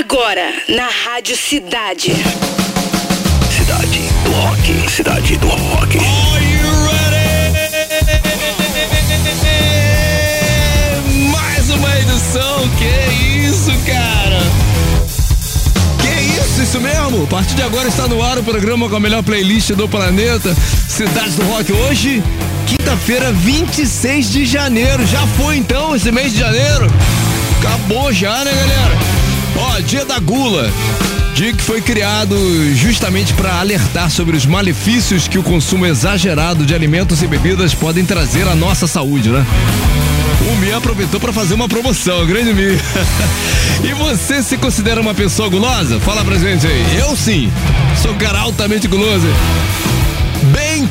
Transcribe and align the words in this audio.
Agora, 0.00 0.54
na 0.66 0.88
Rádio 0.88 1.36
Cidade. 1.36 2.14
Cidade 3.54 4.00
do 4.24 4.30
Rock. 4.32 4.90
Cidade 4.90 5.36
do 5.36 5.46
Rock. 5.46 5.98
Are 5.98 6.42
you 6.42 6.70
ready? 6.86 7.50
Mais 11.30 11.68
uma 11.68 11.98
edição, 11.98 12.66
que 12.78 12.88
isso, 13.44 13.70
cara? 13.84 14.40
Que 16.00 16.08
isso, 16.40 16.62
isso 16.62 16.80
mesmo? 16.80 17.24
A 17.24 17.26
partir 17.26 17.54
de 17.54 17.62
agora 17.62 17.88
está 17.88 18.08
no 18.08 18.22
ar 18.22 18.38
o 18.38 18.42
programa 18.42 18.88
com 18.88 18.96
a 18.96 19.00
melhor 19.00 19.22
playlist 19.22 19.72
do 19.72 19.86
planeta, 19.86 20.56
Cidade 20.88 21.32
do 21.32 21.42
Rock. 21.42 21.74
Hoje, 21.74 22.22
quinta-feira, 22.66 23.32
26 23.32 24.30
de 24.30 24.46
janeiro. 24.46 25.06
Já 25.06 25.26
foi 25.36 25.58
então 25.58 25.94
esse 25.94 26.10
mês 26.10 26.32
de 26.32 26.38
janeiro? 26.38 26.86
Acabou 27.58 28.10
já, 28.10 28.42
né, 28.42 28.50
galera? 28.50 29.09
Ó, 29.60 29.80
dia 29.80 30.04
da 30.04 30.18
gula. 30.18 30.70
Dia 31.34 31.52
que 31.52 31.62
foi 31.62 31.80
criado 31.80 32.36
justamente 32.74 33.32
para 33.34 33.60
alertar 33.60 34.10
sobre 34.10 34.36
os 34.36 34.44
malefícios 34.44 35.28
que 35.28 35.38
o 35.38 35.42
consumo 35.42 35.86
exagerado 35.86 36.66
de 36.66 36.74
alimentos 36.74 37.22
e 37.22 37.26
bebidas 37.26 37.74
podem 37.74 38.04
trazer 38.04 38.46
à 38.48 38.54
nossa 38.54 38.86
saúde, 38.86 39.30
né? 39.30 39.46
O 40.50 40.56
Mi 40.56 40.72
aproveitou 40.72 41.20
para 41.20 41.32
fazer 41.32 41.54
uma 41.54 41.68
promoção, 41.68 42.26
grande 42.26 42.52
Mi. 42.52 42.78
e 43.88 43.92
você 43.94 44.42
se 44.42 44.56
considera 44.56 45.00
uma 45.00 45.14
pessoa 45.14 45.48
gulosa? 45.48 46.00
Fala 46.00 46.24
pra 46.24 46.36
gente 46.36 46.66
aí. 46.66 46.98
Eu 46.98 47.14
sim, 47.16 47.50
sou 48.02 48.12
um 48.12 48.18
cara 48.18 48.40
altamente 48.40 48.88
guloso. 48.88 49.26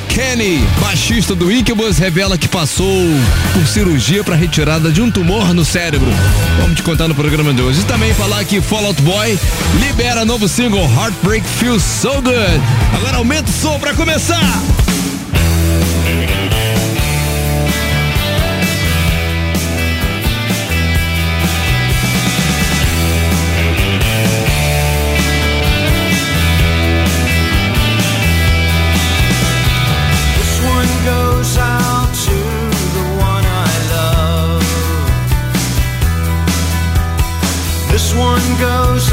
Kenny, 0.08 0.60
baixista 0.80 1.36
do 1.36 1.52
Incubus, 1.52 1.98
revela 1.98 2.38
que 2.38 2.48
passou 2.48 3.06
por 3.54 3.68
cirurgia 3.68 4.24
para 4.24 4.36
retirada 4.36 4.92
de 4.92 5.02
um 5.02 5.10
tumor 5.10 5.54
no 5.54 5.64
cérebro. 5.64 6.10
Vamos 6.60 6.76
te 6.76 6.84
contar 6.84 7.08
no 7.08 7.16
programa 7.16 7.54
de 7.54 7.62
hoje. 7.62 7.82
E 7.82 7.84
também 7.84 8.14
falar 8.14 8.44
que 8.46 8.62
Fallout 8.62 9.02
Boy 9.02 9.40
libera 9.80 10.26
novo 10.26 10.48
single 10.48 10.90
Heartbreak 10.94 11.46
Feels 11.48 11.84
So 11.84 12.22
Good. 12.22 12.62
Agora 12.96 13.18
aumenta 13.18 13.50
o 13.50 13.54
som 13.54 13.80
para 13.80 13.94
começar. 13.94 14.89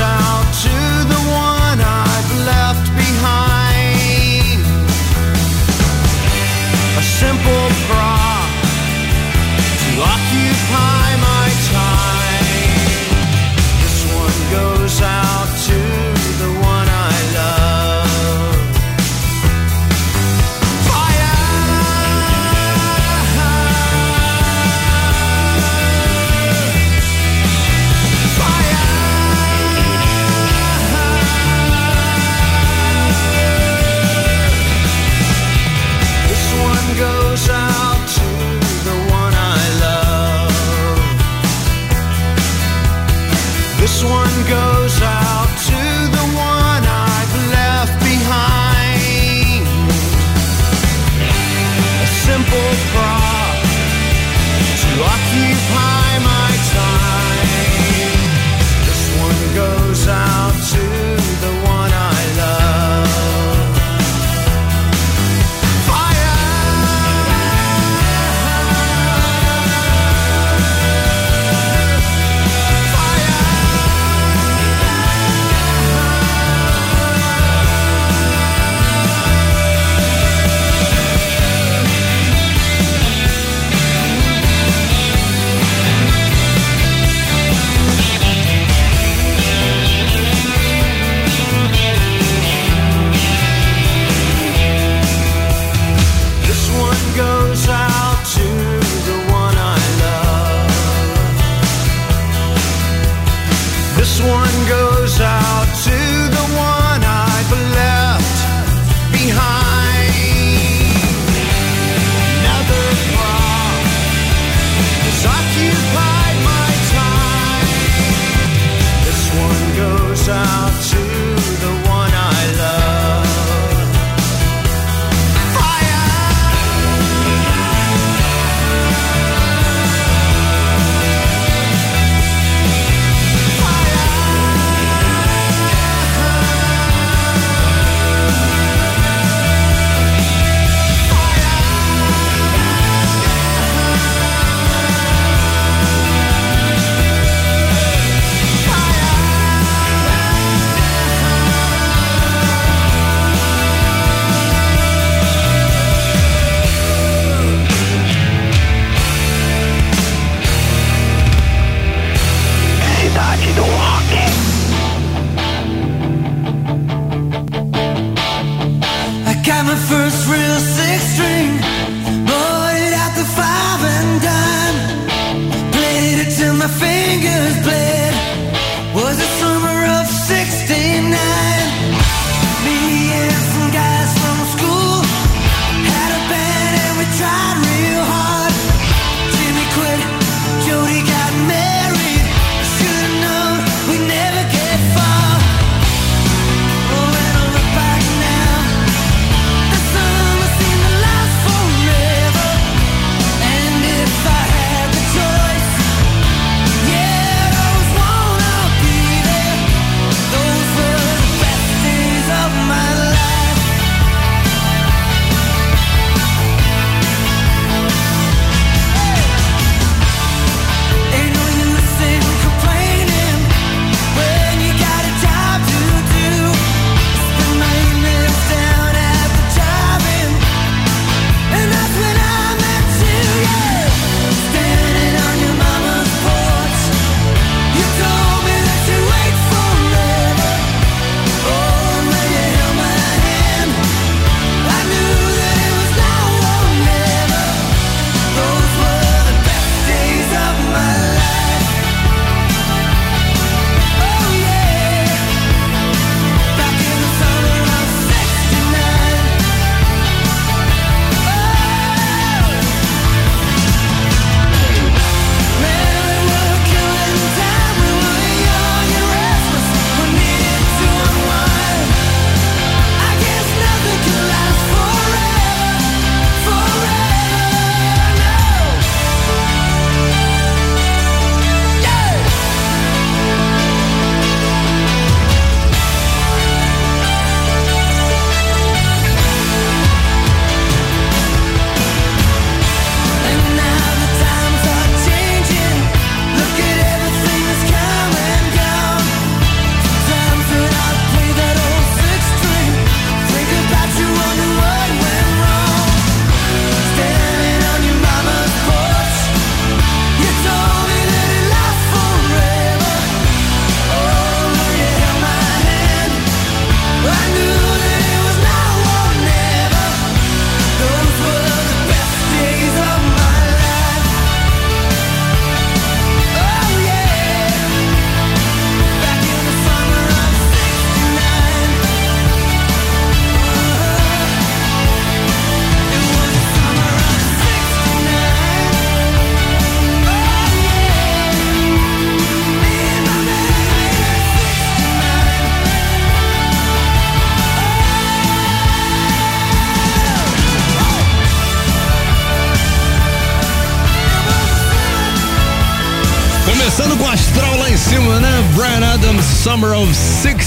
Out 0.00 0.45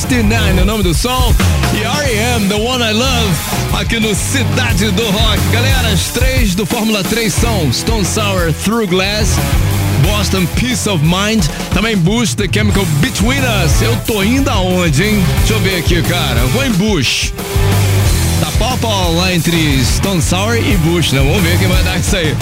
69, 0.09 0.59
é 0.59 0.61
o 0.63 0.65
nome 0.65 0.81
do 0.81 0.94
som. 0.94 1.35
E 1.71 1.83
R.E.M., 1.83 2.47
The 2.47 2.56
One 2.56 2.83
I 2.83 2.94
Love, 2.94 3.35
aqui 3.79 4.00
no 4.00 4.15
Cidade 4.15 4.89
do 4.89 5.03
Rock. 5.03 5.39
Galera, 5.51 5.89
as 5.89 6.07
três 6.07 6.56
do 6.56 6.65
Fórmula 6.65 7.03
3 7.03 7.31
são 7.31 7.71
Stone 7.71 8.03
Sour, 8.03 8.51
Through 8.63 8.88
Glass, 8.88 9.35
Boston 10.01 10.47
Peace 10.56 10.89
of 10.89 11.03
Mind, 11.03 11.45
também 11.75 11.95
Bush, 11.95 12.33
The 12.33 12.45
Chemical 12.51 12.85
Between 13.00 13.39
Us. 13.39 13.81
Eu 13.83 13.95
tô 14.07 14.23
indo 14.23 14.50
aonde, 14.50 15.03
hein? 15.03 15.23
Deixa 15.39 15.53
eu 15.53 15.59
ver 15.59 15.77
aqui, 15.77 16.01
cara. 16.01 16.39
Vou 16.53 16.65
em 16.65 16.71
Bush. 16.71 17.31
Tá 18.39 18.47
pau 18.57 18.73
a 18.73 18.77
pau 18.77 19.13
lá 19.13 19.31
entre 19.31 19.83
Stone 19.83 20.23
Sour 20.23 20.56
e 20.56 20.75
Bush, 20.77 21.11
né? 21.11 21.19
Vamos 21.19 21.44
ver 21.44 21.59
quem 21.59 21.67
vai 21.67 21.83
dar 21.83 22.00
isso 22.00 22.15
aí. 22.15 22.35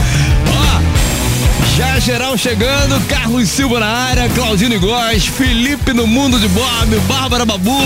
Já 1.78 2.00
geral 2.00 2.36
chegando, 2.36 3.00
Carlos 3.08 3.48
Silva 3.50 3.80
na 3.80 3.86
área, 3.86 4.28
Claudine 4.30 4.80
Góes, 4.80 5.28
Felipe 5.28 5.94
no 5.94 6.08
Mundo 6.08 6.40
de 6.40 6.48
Bob, 6.48 7.00
Bárbara 7.08 7.46
Babu. 7.46 7.80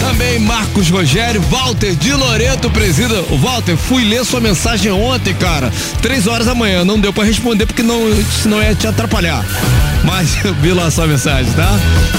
Também 0.00 0.38
Marcos 0.38 0.90
Rogério, 0.90 1.42
Walter 1.50 1.96
de 1.96 2.12
Loreto 2.12 2.70
presida. 2.70 3.20
Walter, 3.42 3.76
fui 3.76 4.04
ler 4.04 4.24
sua 4.24 4.40
mensagem 4.40 4.92
ontem, 4.92 5.34
cara. 5.34 5.72
Três 6.00 6.28
horas 6.28 6.46
da 6.46 6.54
manhã. 6.54 6.84
Não 6.84 7.00
deu 7.00 7.12
para 7.12 7.24
responder 7.24 7.66
porque 7.66 7.82
não, 7.82 7.98
senão 8.40 8.62
ia 8.62 8.76
te 8.76 8.86
atrapalhar. 8.86 9.44
Mas 10.04 10.36
eu 10.46 10.54
vi 10.54 10.70
lá 10.70 10.88
sua 10.88 11.08
mensagem, 11.08 11.52
tá? 11.54 11.70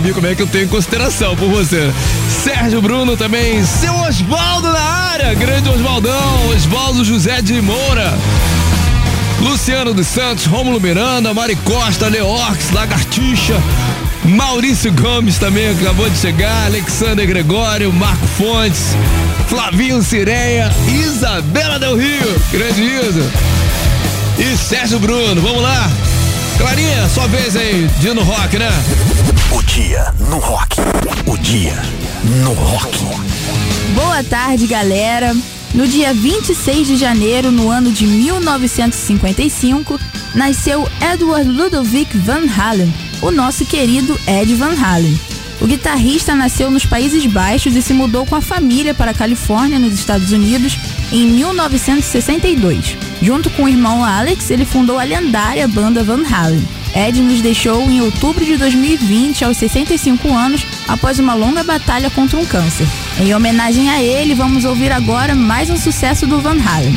Viu 0.00 0.14
como 0.14 0.26
é 0.26 0.34
que 0.34 0.42
eu 0.42 0.46
tenho 0.46 0.68
consideração 0.68 1.34
por 1.34 1.48
você. 1.48 1.90
Sérgio 2.44 2.82
Bruno 2.82 3.16
também, 3.16 3.64
seu 3.64 3.94
Osvaldo 3.94 4.70
na 4.70 4.78
área, 4.78 5.34
grande 5.34 5.70
Osvaldão, 5.70 6.50
Osvaldo 6.50 7.02
José 7.02 7.40
de 7.40 7.60
Moura. 7.62 8.12
Luciano 9.40 9.92
dos 9.92 10.06
Santos, 10.06 10.46
Rômulo 10.46 10.80
Miranda, 10.80 11.32
Mari 11.34 11.56
Costa, 11.56 12.08
Leorx, 12.08 12.70
Lagartixa, 12.72 13.54
Maurício 14.24 14.92
Gomes 14.92 15.38
também 15.38 15.68
acabou 15.70 16.08
de 16.08 16.18
chegar, 16.18 16.66
Alexander 16.66 17.26
Gregório, 17.26 17.92
Marco 17.92 18.26
Fontes, 18.26 18.96
Flavinho 19.48 20.02
Cireia, 20.02 20.70
Isabela 20.88 21.78
Del 21.78 21.96
Rio, 21.96 22.42
grande 22.50 22.82
Isa. 22.82 23.30
E 24.38 24.56
Sérgio 24.56 24.98
Bruno, 24.98 25.40
vamos 25.40 25.62
lá. 25.62 25.90
Clarinha, 26.58 27.08
sua 27.08 27.26
vez 27.28 27.56
aí, 27.56 27.88
dia 28.00 28.14
no 28.14 28.22
rock, 28.22 28.58
né? 28.58 28.70
O 29.52 29.62
dia 29.62 30.12
no 30.28 30.38
rock. 30.38 30.76
O 31.26 31.38
dia 31.38 31.80
no 32.24 32.52
rock. 32.52 33.04
Boa 33.94 34.24
tarde, 34.24 34.66
galera. 34.66 35.34
No 35.74 35.86
dia 35.86 36.14
26 36.14 36.86
de 36.86 36.96
janeiro, 36.96 37.50
no 37.50 37.70
ano 37.70 37.92
de 37.92 38.06
1955, 38.06 40.00
nasceu 40.34 40.88
Edward 41.12 41.48
Ludovic 41.48 42.16
Van 42.18 42.46
Halen, 42.46 42.92
o 43.20 43.30
nosso 43.30 43.64
querido 43.66 44.18
Ed 44.26 44.54
Van 44.54 44.74
Halen. 44.74 45.18
O 45.60 45.66
guitarrista 45.66 46.34
nasceu 46.34 46.70
nos 46.70 46.84
Países 46.84 47.24
Baixos 47.26 47.74
e 47.76 47.82
se 47.82 47.94
mudou 47.94 48.26
com 48.26 48.36
a 48.36 48.42
família 48.42 48.94
para 48.94 49.10
a 49.12 49.14
Califórnia, 49.14 49.78
nos 49.78 49.94
Estados 49.94 50.32
Unidos, 50.32 50.76
em 51.10 51.26
1962. 51.26 52.96
Junto 53.22 53.48
com 53.50 53.64
o 53.64 53.68
irmão 53.68 54.04
Alex, 54.04 54.50
ele 54.50 54.64
fundou 54.64 54.98
a 54.98 55.04
lendária 55.04 55.66
banda 55.66 56.04
Van 56.04 56.22
Halen. 56.30 56.66
Ed 56.96 57.20
nos 57.20 57.42
deixou 57.42 57.90
em 57.90 58.00
outubro 58.00 58.42
de 58.42 58.56
2020, 58.56 59.44
aos 59.44 59.58
65 59.58 60.32
anos, 60.32 60.66
após 60.88 61.18
uma 61.18 61.34
longa 61.34 61.62
batalha 61.62 62.08
contra 62.08 62.38
um 62.38 62.46
câncer. 62.46 62.86
Em 63.20 63.34
homenagem 63.34 63.90
a 63.90 64.02
ele, 64.02 64.34
vamos 64.34 64.64
ouvir 64.64 64.90
agora 64.90 65.34
mais 65.34 65.68
um 65.68 65.76
sucesso 65.76 66.26
do 66.26 66.40
Van 66.40 66.56
Halen. 66.58 66.94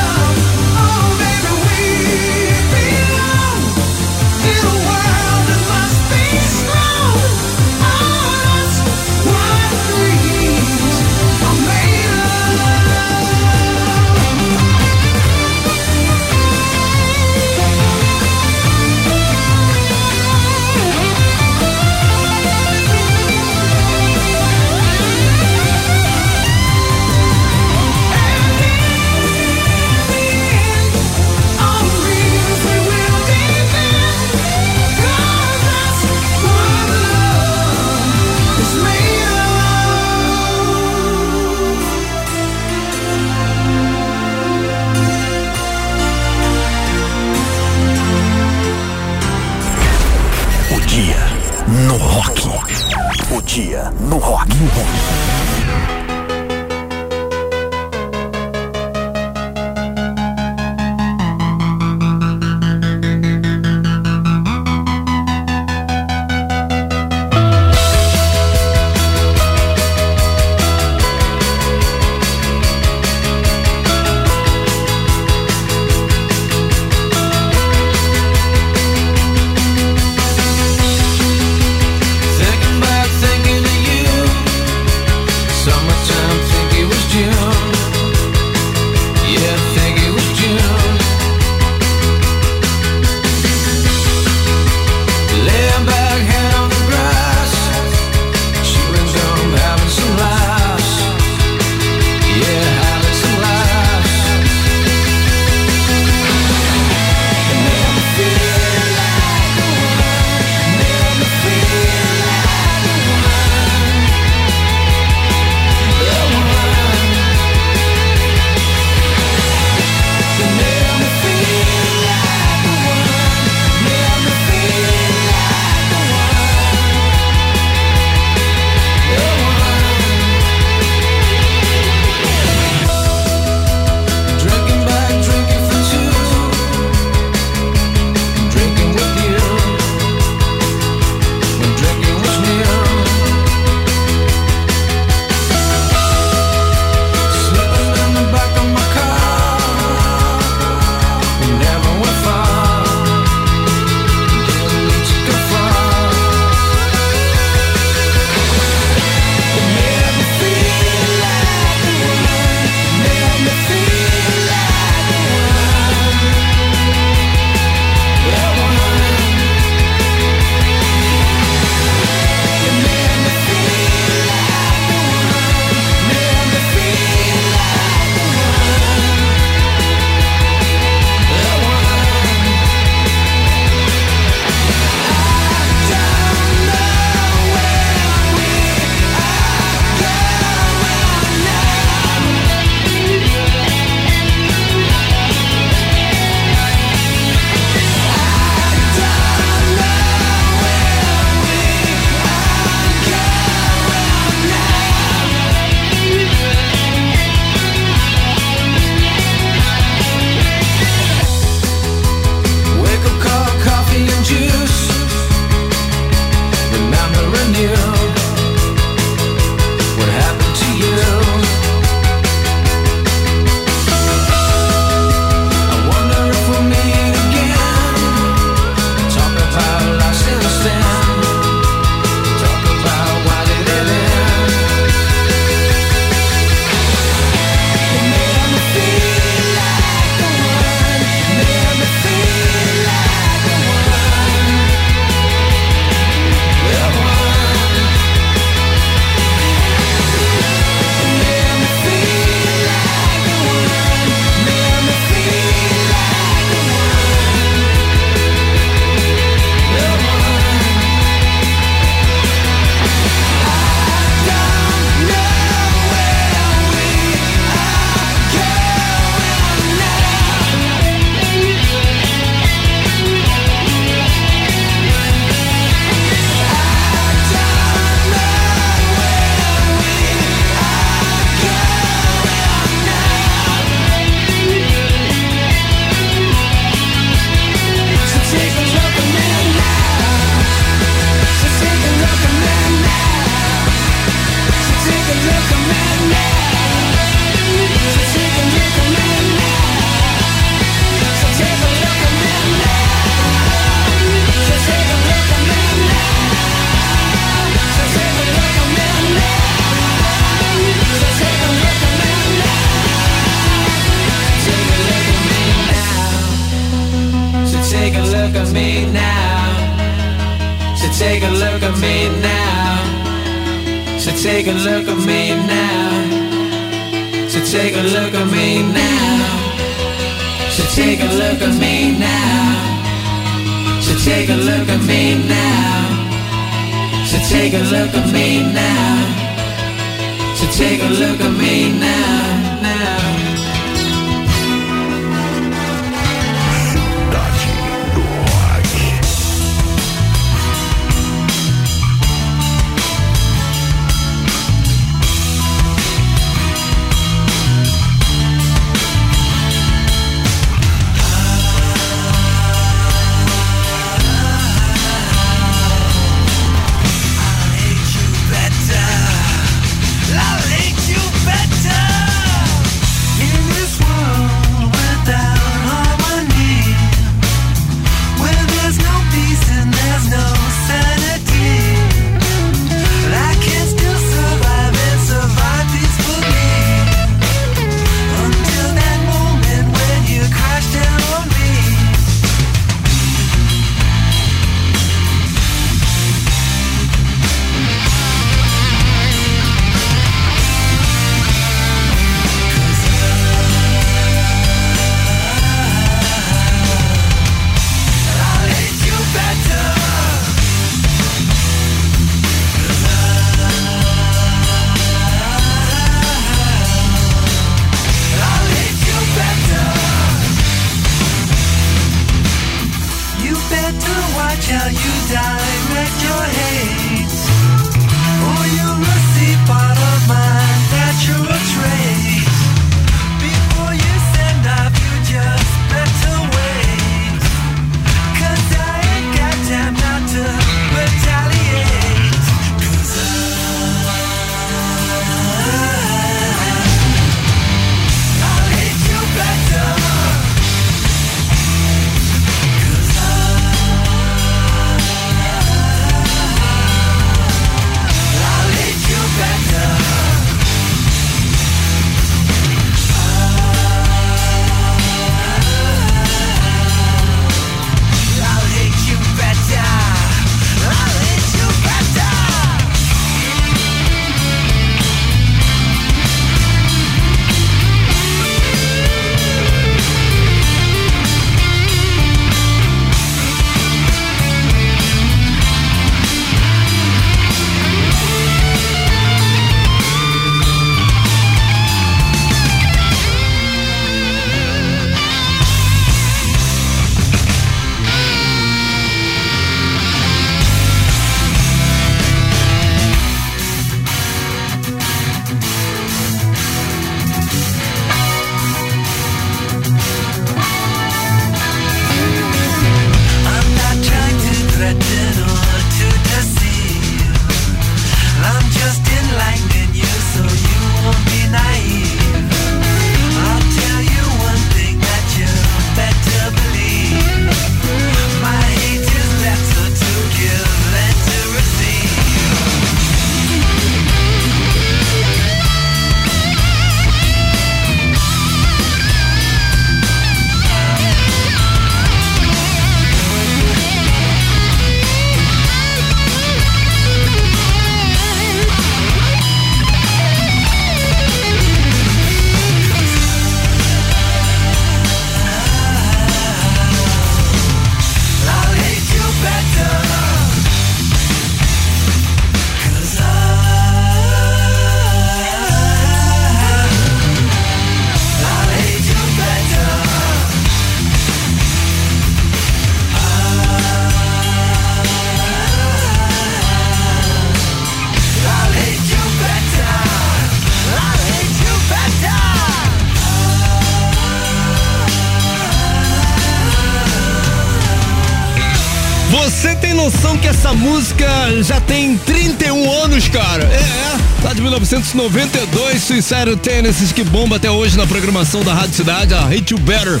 Já 591.42 591.60
tem 591.60 591.96
31 591.98 592.82
anos, 592.82 593.08
cara? 593.08 593.44
É, 593.44 593.56
é. 593.56 594.24
Lá 594.24 594.32
de 594.32 594.40
1992, 594.40 595.82
Suicide 595.82 596.36
Tennis, 596.42 596.92
que 596.92 597.04
bomba 597.04 597.36
até 597.36 597.50
hoje 597.50 597.76
na 597.76 597.86
programação 597.86 598.42
da 598.42 598.52
Rádio 598.52 598.74
Cidade, 598.74 599.14
a 599.14 599.24
Hate 599.24 599.52
You 599.52 599.60
Better, 599.60 600.00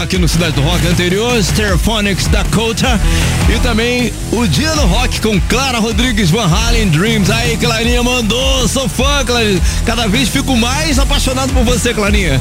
aqui 0.00 0.16
no 0.16 0.26
Cidade 0.26 0.52
do 0.52 0.62
Rock 0.62 0.86
anterior, 0.86 1.42
Stereophonics 1.42 2.26
Dakota, 2.28 3.00
e 3.54 3.58
também 3.60 4.12
o 4.32 4.46
Dia 4.46 4.74
no 4.74 4.86
Rock 4.86 5.20
com 5.20 5.38
Clara 5.42 5.78
Rodrigues 5.78 6.30
Van 6.30 6.46
Halen 6.46 6.88
Dreams. 6.88 7.30
Aí, 7.30 7.56
Clarinha 7.56 8.02
mandou, 8.02 8.66
sou 8.66 8.88
fã, 8.88 9.24
Clarinha. 9.24 9.60
Cada 9.84 10.08
vez 10.08 10.28
fico 10.28 10.56
mais 10.56 10.98
apaixonado 10.98 11.52
por 11.52 11.64
você, 11.64 11.92
Clarinha. 11.92 12.40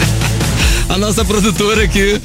a 0.88 0.96
nossa 0.96 1.24
produtora 1.24 1.84
aqui, 1.84 2.20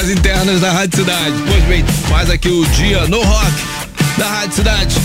as 0.00 0.08
internas 0.08 0.60
da 0.60 0.70
Rádio 0.70 0.98
Cidade. 1.00 1.34
Pois 1.46 1.64
bem, 1.64 1.84
faz 2.08 2.30
aqui 2.30 2.48
o 2.48 2.64
dia 2.66 3.06
no 3.06 3.22
rock 3.22 3.75
da 4.18 4.28
Rádio 4.28 4.56
Cidade. 4.56 4.96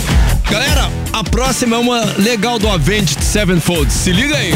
Galera, 0.50 0.90
a 1.12 1.24
próxima 1.24 1.76
é 1.76 1.80
uma 1.80 2.04
legal 2.18 2.58
do 2.58 2.70
Avenged 2.70 3.24
Sevenfold. 3.24 3.92
Se 3.92 4.12
liga 4.12 4.36
aí. 4.36 4.54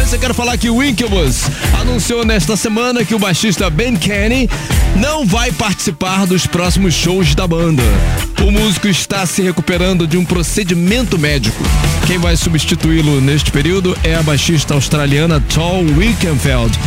Antes 0.00 0.12
eu 0.12 0.18
quero 0.18 0.32
falar 0.32 0.56
que 0.56 0.70
o 0.70 0.82
Incubus 0.82 1.42
anunciou 1.78 2.24
nesta 2.24 2.56
semana 2.56 3.04
que 3.04 3.14
o 3.14 3.18
baixista 3.18 3.68
Ben 3.68 3.96
Kenny 3.96 4.48
não 4.96 5.26
vai 5.26 5.52
participar 5.52 6.26
dos 6.26 6.46
próximos 6.46 6.94
shows 6.94 7.34
da 7.34 7.46
banda. 7.46 7.82
O 8.42 8.50
músico 8.50 8.88
está 8.88 9.26
se 9.26 9.42
recuperando 9.42 10.06
de 10.06 10.16
um 10.16 10.24
procedimento 10.24 11.18
médico. 11.18 11.62
Quem 12.06 12.18
vai 12.18 12.36
substituí-lo 12.36 13.20
neste 13.20 13.50
período 13.50 13.96
é 14.02 14.14
a 14.14 14.22
baixista 14.22 14.74
australiana 14.74 15.40
Tol 15.52 15.84
Wickenfeld, 15.96 16.78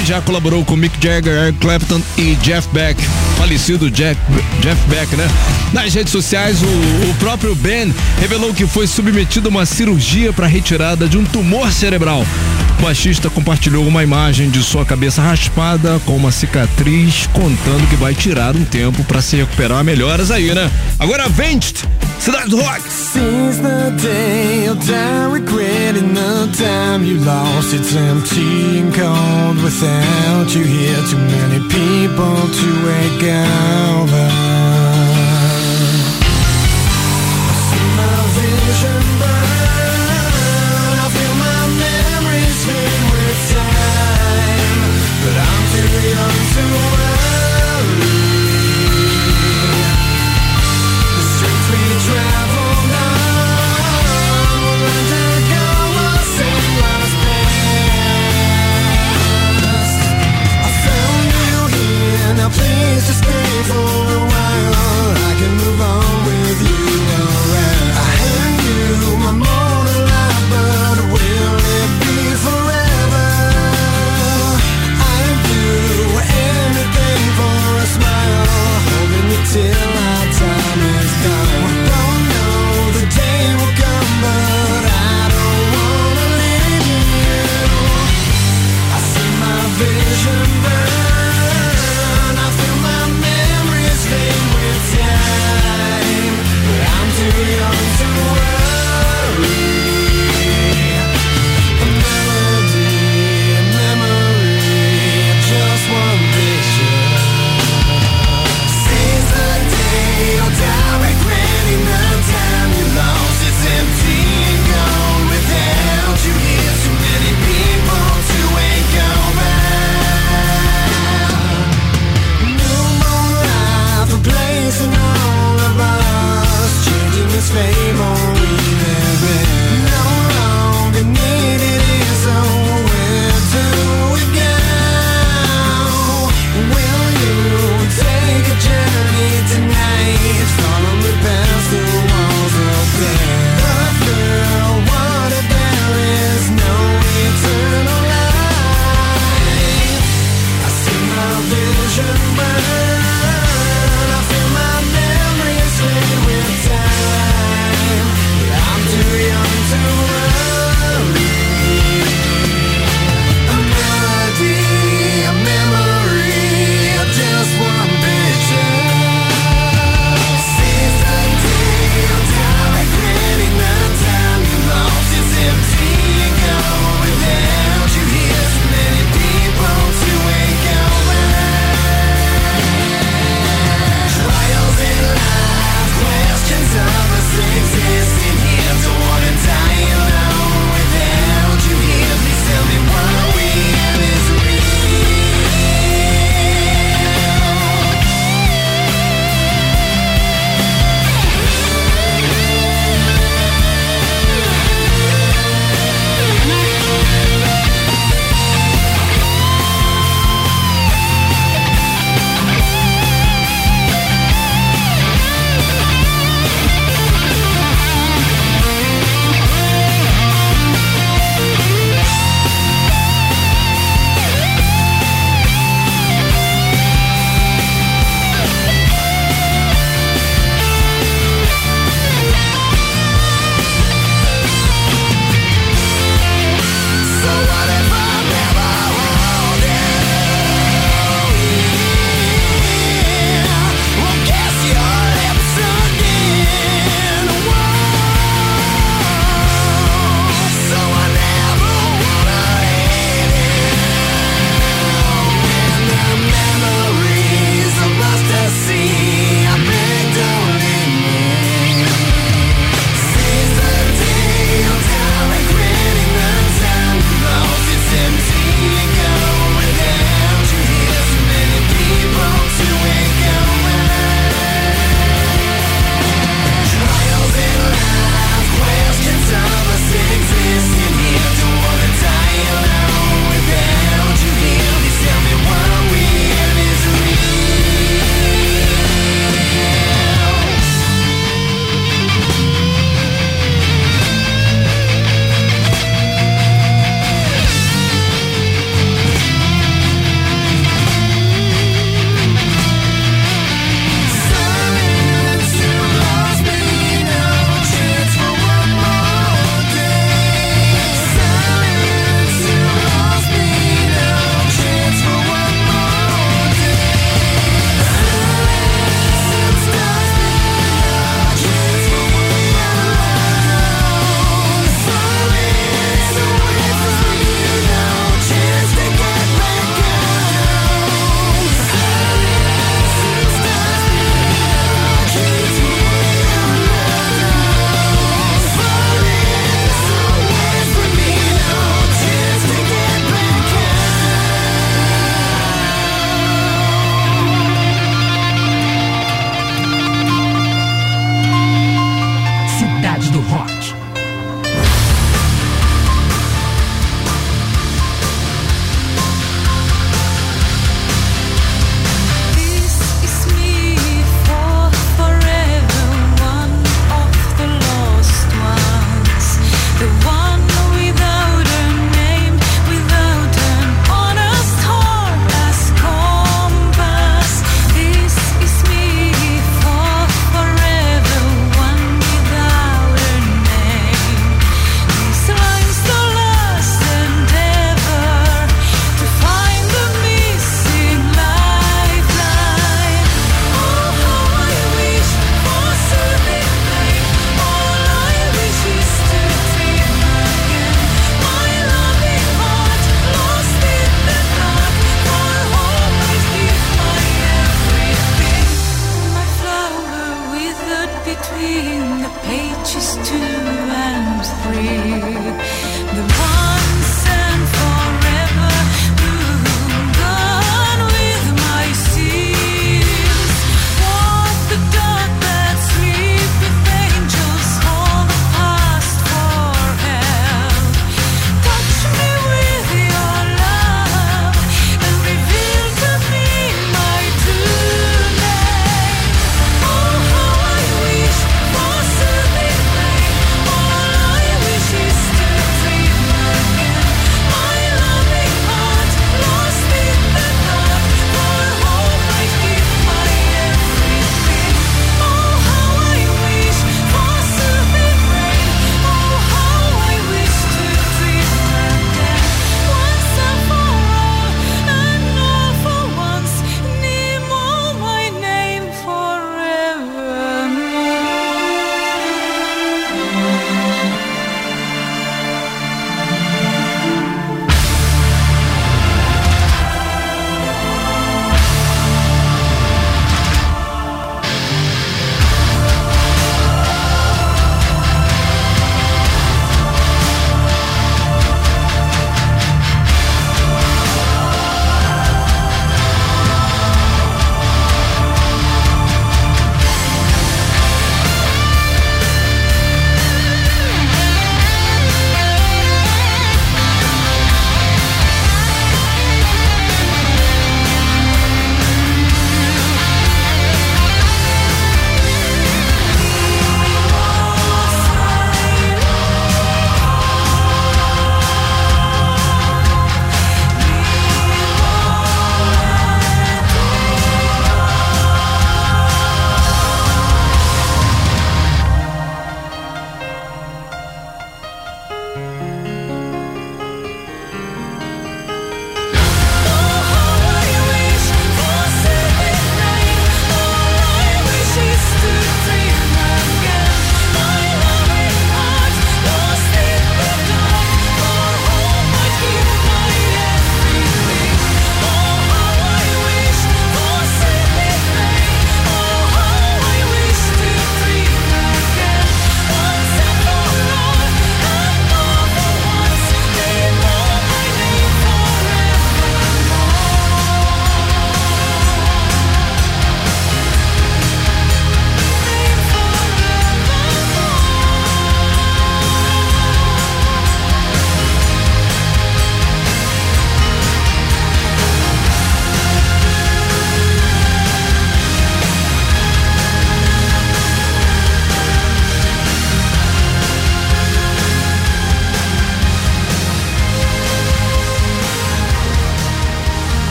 que 0.00 0.06
já 0.06 0.20
colaborou 0.22 0.64
com 0.64 0.76
Mick 0.76 0.96
Jagger, 1.00 1.32
Eric 1.32 1.58
Clapton 1.58 2.00
e 2.16 2.34
Jeff 2.36 2.66
Beck, 2.72 3.00
falecido 3.36 3.90
Jack, 3.90 4.18
Jeff 4.60 4.80
Beck, 4.88 5.14
né? 5.14 5.28
Nas 5.72 5.92
redes 5.92 6.10
sociais, 6.10 6.62
o, 6.62 7.10
o 7.10 7.14
próprio 7.18 7.54
Ben 7.54 7.94
revelou 8.18 8.54
que 8.54 8.66
foi 8.66 8.86
submetido 8.86 9.48
a 9.48 9.50
uma 9.50 9.66
cirurgia 9.66 10.32
para 10.32 10.46
retirada 10.46 11.06
de 11.06 11.18
um 11.18 11.24
tumor 11.24 11.70
cerebral. 11.70 12.24
O 12.78 12.82
baixista 12.82 13.28
compartilhou 13.28 13.86
uma 13.86 14.02
imagem 14.02 14.48
de 14.48 14.62
sua 14.62 14.86
cabeça 14.86 15.20
raspada 15.20 16.00
com 16.06 16.16
uma 16.16 16.32
cicatriz, 16.32 17.28
contando 17.34 17.86
que 17.90 17.96
vai 17.96 18.14
tirar 18.14 18.56
um 18.56 18.64
tempo 18.64 19.04
para 19.04 19.20
se 19.20 19.36
recuperar. 19.36 19.84
Melhoras 19.84 20.30
aí, 20.30 20.54
né? 20.54 20.70
Agora, 20.98 21.26
Avenged, 21.26 21.86
Cidade 22.18 22.48
do 22.48 22.56
Rock. 22.56 22.82
Since 22.90 23.60
the 23.60 23.90
day 24.00 24.68
of 24.68 24.80
time, 24.86 25.32
regretting 25.32 26.14
the 26.14 26.48
time 26.56 27.04
you 27.04 27.18
lost, 27.18 27.74
it's 27.74 27.94
empty 27.94 28.80
and 28.80 28.94
cold 28.94 29.58
you 30.54 30.64
here. 30.64 30.96
Too 31.08 31.16
many 31.16 31.60
people 31.68 32.36
to 32.58 32.68
wake 32.84 33.22
over. 33.22 34.69
just 63.06 63.24
it's 63.24 63.39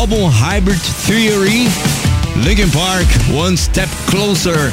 álbum 0.00 0.28
Hybrid 0.28 0.80
Theory, 1.06 1.68
Linkin 2.36 2.70
Park, 2.70 3.06
One 3.34 3.54
Step 3.54 3.90
Closer. 4.06 4.72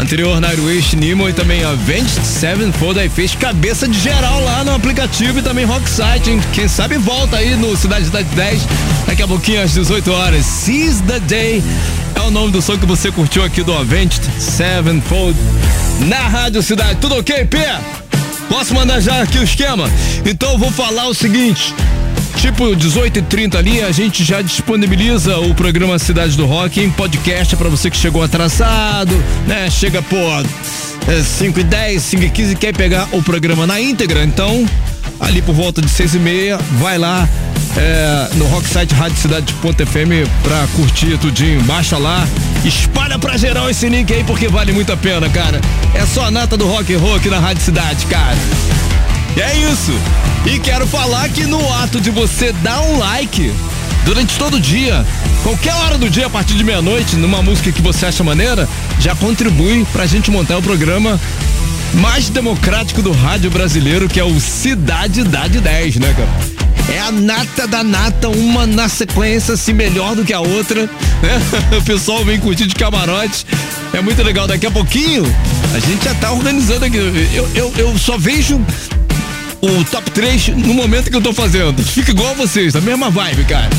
Anterior 0.00 0.40
Nightwish, 0.40 0.96
Nemo 0.96 1.28
e 1.28 1.32
também 1.32 1.62
Avenged 1.62 2.26
Sevenfold 2.26 2.98
aí 2.98 3.08
fez 3.08 3.36
cabeça 3.36 3.86
de 3.86 3.96
geral 4.00 4.42
lá 4.42 4.64
no 4.64 4.74
aplicativo 4.74 5.38
e 5.38 5.42
também 5.42 5.64
Rocksite, 5.64 6.28
hein? 6.28 6.40
Quem 6.52 6.66
sabe 6.66 6.98
volta 6.98 7.36
aí 7.36 7.54
no 7.54 7.76
Cidade 7.76 8.06
Cidade 8.06 8.28
10 8.34 8.62
daqui 9.06 9.22
a 9.22 9.28
pouquinho 9.28 9.62
às 9.62 9.72
18 9.72 10.10
horas. 10.10 10.44
Seize 10.44 11.00
the 11.04 11.20
Day 11.20 11.62
é 12.16 12.20
o 12.22 12.32
nome 12.32 12.50
do 12.50 12.60
som 12.60 12.76
que 12.76 12.84
você 12.84 13.12
curtiu 13.12 13.44
aqui 13.44 13.62
do 13.62 13.72
Avenged 13.72 14.28
Sevenfold 14.40 15.38
na 16.00 16.26
Rádio 16.26 16.60
Cidade. 16.64 16.98
Tudo 17.00 17.14
ok, 17.18 17.44
Pé? 17.44 17.78
Posso 18.48 18.74
mandar 18.74 18.98
já 18.98 19.22
aqui 19.22 19.38
o 19.38 19.44
esquema? 19.44 19.88
Então 20.26 20.50
eu 20.50 20.58
vou 20.58 20.72
falar 20.72 21.06
o 21.06 21.14
seguinte. 21.14 21.72
Tipo 22.36 22.74
18 22.76 23.18
e 23.18 23.22
30 23.22 23.58
ali, 23.58 23.82
a 23.82 23.90
gente 23.90 24.22
já 24.22 24.42
disponibiliza 24.42 25.38
o 25.38 25.54
programa 25.54 25.98
Cidade 25.98 26.36
do 26.36 26.46
Rock 26.46 26.80
em 26.80 26.90
podcast 26.90 27.56
para 27.56 27.68
você 27.68 27.90
que 27.90 27.96
chegou 27.96 28.22
atrasado, 28.22 29.14
né? 29.46 29.70
Chega, 29.70 30.02
pô, 30.02 30.16
é 31.08 31.22
5 31.22 31.60
e 31.60 31.64
10, 31.64 32.02
5 32.02 32.22
e 32.24 32.30
15 32.30 32.56
quer 32.56 32.74
pegar 32.74 33.08
o 33.12 33.22
programa 33.22 33.66
na 33.66 33.80
íntegra, 33.80 34.24
então 34.24 34.66
ali 35.20 35.40
por 35.42 35.54
volta 35.54 35.80
de 35.80 35.88
6 35.88 36.14
e 36.14 36.18
meia, 36.18 36.58
vai 36.78 36.98
lá 36.98 37.28
é, 37.76 38.28
no 38.34 38.46
Rocksite 38.46 38.94
Rádio 38.94 39.16
Cidade.fm 39.16 40.28
pra 40.42 40.66
curtir 40.74 41.18
tudinho. 41.18 41.62
Baixa 41.62 41.98
lá, 41.98 42.26
espalha 42.64 43.18
pra 43.18 43.36
geral 43.36 43.68
esse 43.70 43.88
link 43.88 44.12
aí 44.12 44.24
porque 44.24 44.48
vale 44.48 44.72
muito 44.72 44.92
a 44.92 44.96
pena, 44.96 45.28
cara. 45.28 45.60
É 45.94 46.04
só 46.06 46.26
a 46.26 46.30
nata 46.30 46.56
do 46.56 46.66
rock 46.66 46.94
and 46.94 46.98
roll 46.98 47.16
aqui 47.16 47.28
na 47.28 47.38
Rádio 47.38 47.62
Cidade, 47.62 48.06
cara. 48.06 48.36
E 49.36 49.40
é 49.40 49.56
isso. 49.72 49.92
E 50.46 50.58
quero 50.60 50.86
falar 50.86 51.28
que 51.28 51.44
no 51.44 51.72
ato 51.74 52.00
de 52.00 52.10
você 52.10 52.52
dar 52.52 52.80
um 52.82 52.98
like 52.98 53.52
durante 54.04 54.38
todo 54.38 54.54
o 54.54 54.60
dia, 54.60 55.04
qualquer 55.42 55.74
hora 55.74 55.98
do 55.98 56.08
dia, 56.08 56.26
a 56.26 56.30
partir 56.30 56.54
de 56.54 56.62
meia-noite, 56.62 57.16
numa 57.16 57.42
música 57.42 57.72
que 57.72 57.82
você 57.82 58.06
acha 58.06 58.22
maneira, 58.22 58.68
já 59.00 59.14
contribui 59.16 59.84
pra 59.92 60.06
gente 60.06 60.30
montar 60.30 60.58
o 60.58 60.62
programa 60.62 61.20
mais 61.94 62.28
democrático 62.28 63.02
do 63.02 63.12
rádio 63.12 63.50
brasileiro, 63.50 64.08
que 64.08 64.20
é 64.20 64.24
o 64.24 64.38
Cidade 64.38 65.24
Dade 65.24 65.60
10, 65.60 65.96
né, 65.96 66.14
cara? 66.16 66.54
É 66.94 67.00
a 67.00 67.10
nata 67.10 67.66
da 67.66 67.82
nata, 67.82 68.28
uma 68.28 68.66
na 68.66 68.88
sequência, 68.88 69.54
assim, 69.54 69.72
melhor 69.72 70.14
do 70.14 70.24
que 70.24 70.32
a 70.32 70.40
outra. 70.40 70.82
Né? 70.82 70.90
O 71.78 71.82
pessoal 71.82 72.24
vem 72.24 72.38
curtir 72.38 72.66
de 72.66 72.74
camarote. 72.74 73.46
É 73.92 74.00
muito 74.00 74.22
legal. 74.22 74.46
Daqui 74.46 74.66
a 74.66 74.70
pouquinho, 74.70 75.24
a 75.74 75.78
gente 75.78 76.04
já 76.04 76.14
tá 76.14 76.30
organizando 76.30 76.84
aqui. 76.84 76.98
Eu, 77.32 77.48
eu, 77.54 77.72
eu 77.78 77.98
só 77.98 78.18
vejo 78.18 78.60
o 79.64 79.84
top 79.84 80.10
3 80.10 80.48
no 80.48 80.74
momento 80.74 81.10
que 81.10 81.16
eu 81.16 81.22
tô 81.22 81.32
fazendo. 81.32 81.82
Fica 81.82 82.10
igual 82.10 82.32
a 82.32 82.34
vocês, 82.34 82.76
a 82.76 82.80
mesma 82.80 83.10
vibe, 83.10 83.44
cara. 83.44 83.70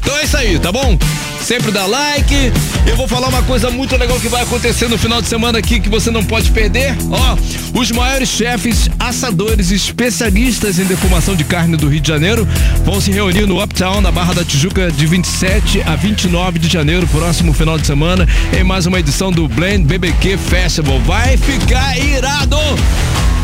Então 0.00 0.16
é 0.18 0.24
isso 0.24 0.36
aí, 0.36 0.58
tá 0.58 0.70
bom? 0.70 0.98
Sempre 1.40 1.70
dá 1.70 1.86
like. 1.86 2.52
Eu 2.86 2.96
vou 2.96 3.08
falar 3.08 3.28
uma 3.28 3.42
coisa 3.42 3.70
muito 3.70 3.96
legal 3.96 4.20
que 4.20 4.28
vai 4.28 4.42
acontecer 4.42 4.88
no 4.88 4.98
final 4.98 5.22
de 5.22 5.28
semana 5.28 5.58
aqui 5.58 5.80
que 5.80 5.88
você 5.88 6.10
não 6.10 6.22
pode 6.22 6.50
perder. 6.50 6.94
Ó, 7.10 7.36
os 7.78 7.90
maiores 7.90 8.28
chefes, 8.28 8.90
assadores 8.98 9.70
especialistas 9.70 10.78
em 10.78 10.84
defumação 10.84 11.34
de 11.34 11.44
carne 11.44 11.76
do 11.76 11.88
Rio 11.88 12.00
de 12.00 12.08
Janeiro 12.08 12.46
vão 12.84 13.00
se 13.00 13.10
reunir 13.10 13.46
no 13.46 13.62
Uptown, 13.62 14.00
na 14.00 14.10
Barra 14.10 14.34
da 14.34 14.44
Tijuca, 14.44 14.90
de 14.90 15.06
27 15.06 15.82
a 15.82 15.96
29 15.96 16.58
de 16.58 16.68
janeiro, 16.68 17.06
próximo 17.06 17.54
final 17.54 17.78
de 17.78 17.86
semana, 17.86 18.28
em 18.58 18.62
mais 18.62 18.86
uma 18.86 19.00
edição 19.00 19.32
do 19.32 19.48
Blend 19.48 19.84
BBQ 19.84 20.36
Festival. 20.36 20.98
Vai 21.00 21.36
ficar 21.36 21.98
irado! 21.98 22.58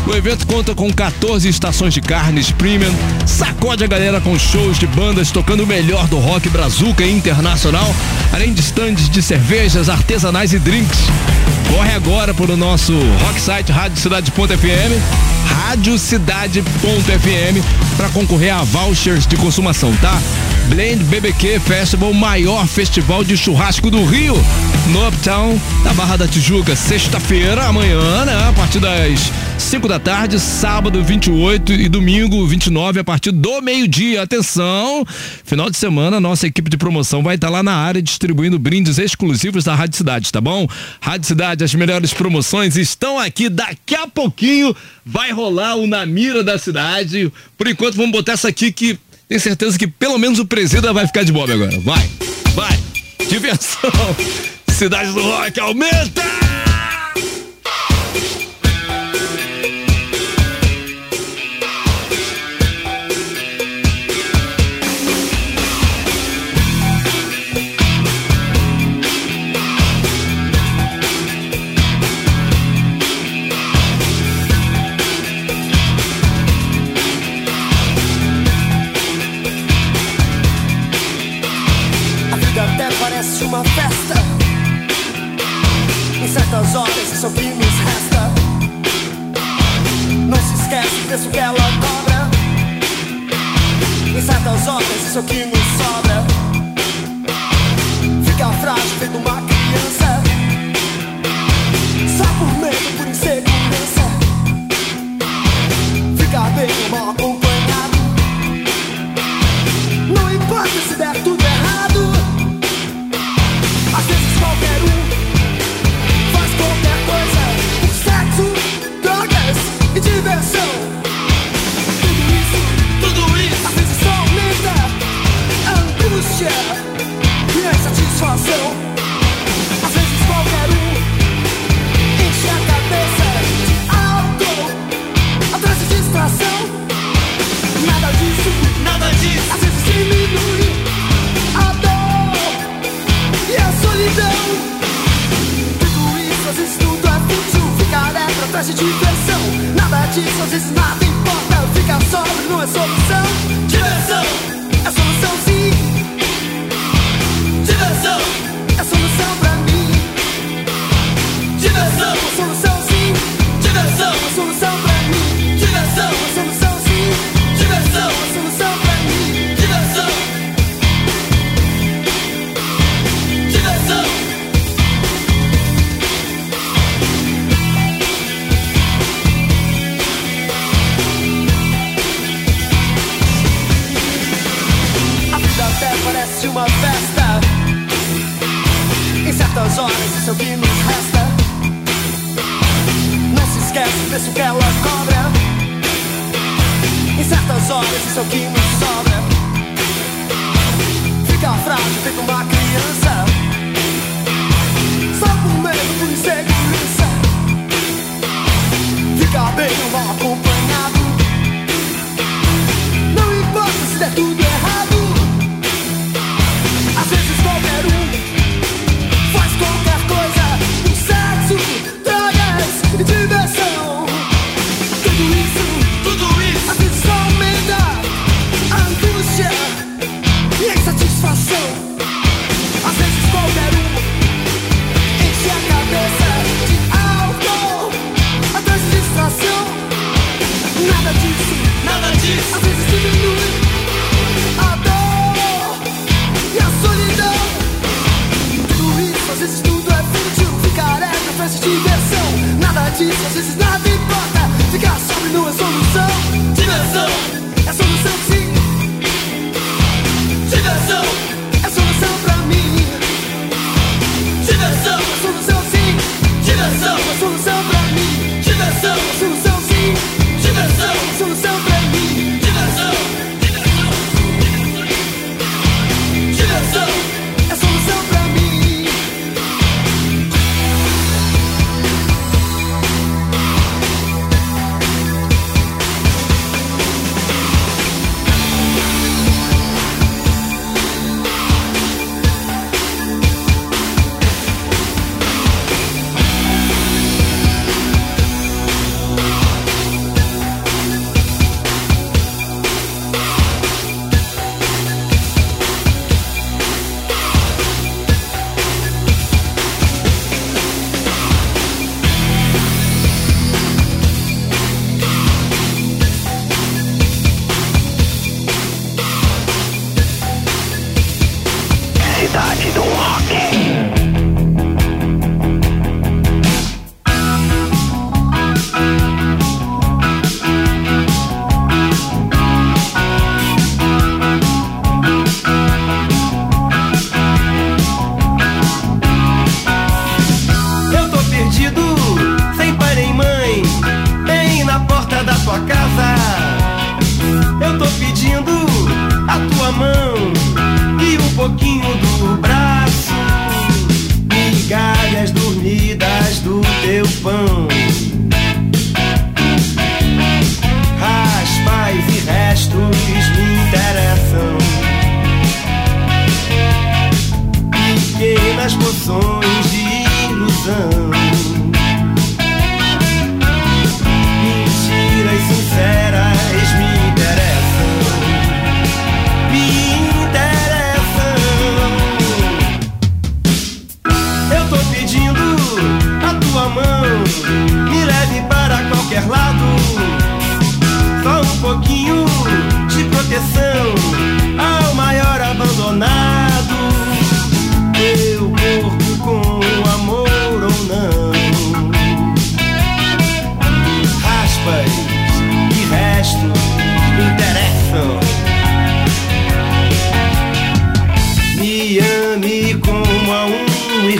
O 0.07 0.15
evento 0.15 0.47
conta 0.47 0.73
com 0.73 0.91
14 0.91 1.49
estações 1.49 1.93
de 1.93 1.99
carnes 1.99 2.49
premium, 2.49 2.95
sacode 3.25 3.83
a 3.83 3.87
galera 3.87 4.21
com 4.21 4.39
shows 4.39 4.79
de 4.79 4.87
bandas 4.87 5.31
tocando 5.31 5.63
o 5.63 5.67
melhor 5.67 6.07
do 6.07 6.17
rock 6.17 6.47
brazuca 6.47 7.03
e 7.03 7.11
internacional, 7.11 7.93
além 8.31 8.53
de 8.53 8.61
stands 8.61 9.09
de 9.09 9.21
cervejas 9.21 9.89
artesanais 9.89 10.53
e 10.53 10.59
drinks. 10.59 10.99
Corre 11.69 11.93
agora 11.93 12.33
para 12.33 12.53
o 12.53 12.57
nosso 12.57 12.93
rock 13.25 13.41
site 13.41 13.73
Rádio 13.73 13.99
Cidade.fm, 13.99 14.95
radiocidade.fm 15.45 17.97
para 17.97 18.07
concorrer 18.09 18.55
a 18.55 18.63
vouchers 18.63 19.27
de 19.27 19.35
consumação, 19.35 19.93
tá? 19.97 20.17
Blend 20.69 21.03
BBQ 21.03 21.59
Festival, 21.59 22.13
maior 22.13 22.65
festival 22.65 23.25
de 23.25 23.35
churrasco 23.35 23.91
do 23.91 24.05
Rio, 24.05 24.41
no 24.87 25.05
Uptown, 25.07 25.59
da 25.83 25.93
Barra 25.93 26.17
da 26.17 26.27
Tijuca, 26.27 26.77
sexta-feira, 26.77 27.65
amanhã, 27.65 28.25
né? 28.25 28.47
A 28.47 28.53
partir 28.53 28.79
das 28.79 29.31
5 29.59 29.87
da 29.87 29.99
tarde, 29.99 30.39
sábado 30.39 31.03
28 31.03 31.73
e 31.73 31.89
domingo 31.89 32.45
29 32.45 32.99
a 32.99 33.03
partir 33.03 33.31
do 33.31 33.61
meio-dia. 33.61 34.21
Atenção! 34.21 35.05
Final 35.43 35.69
de 35.69 35.77
semana, 35.77 36.19
nossa 36.19 36.47
equipe 36.47 36.69
de 36.69 36.77
promoção 36.77 37.23
vai 37.23 37.35
estar 37.35 37.49
lá 37.49 37.61
na 37.61 37.75
área 37.75 38.01
distribuindo 38.01 38.57
brindes 38.57 38.97
exclusivos 38.97 39.63
da 39.63 39.75
Rádio 39.75 39.97
Cidade, 39.97 40.31
tá 40.31 40.39
bom? 40.39 40.67
Rádio 41.01 41.27
Cidade, 41.27 41.63
as 41.63 41.73
melhores 41.73 42.13
promoções 42.13 42.75
estão 42.75 43.19
aqui. 43.19 43.49
Daqui 43.49 43.95
a 43.95 44.07
pouquinho 44.07 44.75
vai 45.05 45.31
rolar 45.31 45.75
o 45.75 45.87
Na 45.87 46.05
Mira 46.05 46.43
da 46.43 46.57
Cidade. 46.57 47.31
Por 47.57 47.67
enquanto, 47.67 47.95
vamos 47.95 48.11
botar 48.11 48.33
essa 48.33 48.47
aqui 48.47 48.71
que 48.71 48.97
tenho 49.27 49.41
certeza 49.41 49.77
que 49.77 49.87
pelo 49.87 50.17
menos 50.17 50.39
o 50.39 50.45
presida 50.45 50.93
vai 50.93 51.05
ficar 51.05 51.23
de 51.23 51.31
bob 51.31 51.51
agora. 51.51 51.77
Vai, 51.81 52.09
vai. 52.53 52.79
Diversão. 53.27 53.91
Cidade 54.69 55.11
do 55.11 55.21
Rock 55.21 55.59
aumenta! 55.59 56.46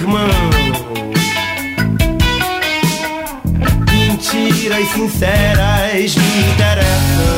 Irmão. 0.07 0.27
Mentiras 3.91 4.87
sinceras 4.89 6.15
me 6.15 6.51
interessam. 6.53 7.36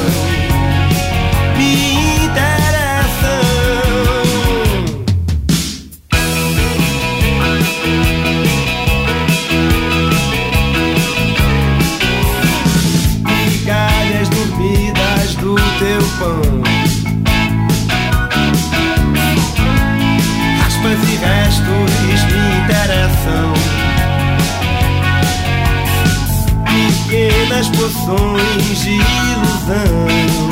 Poções 27.68 28.80
de 28.80 28.91
ilusão. 28.91 30.49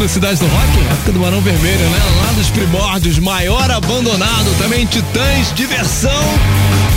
No 0.00 0.08
Cidade 0.08 0.40
do 0.40 0.46
Rock, 0.46 0.92
época 0.92 1.12
do 1.12 1.20
Barão 1.20 1.42
Vermelho, 1.42 1.90
né? 1.90 1.98
Lá 2.24 2.32
dos 2.32 2.48
primórdios, 2.48 3.18
maior 3.18 3.70
abandonado, 3.70 4.56
também 4.56 4.86
Titãs, 4.86 5.52
diversão. 5.54 6.10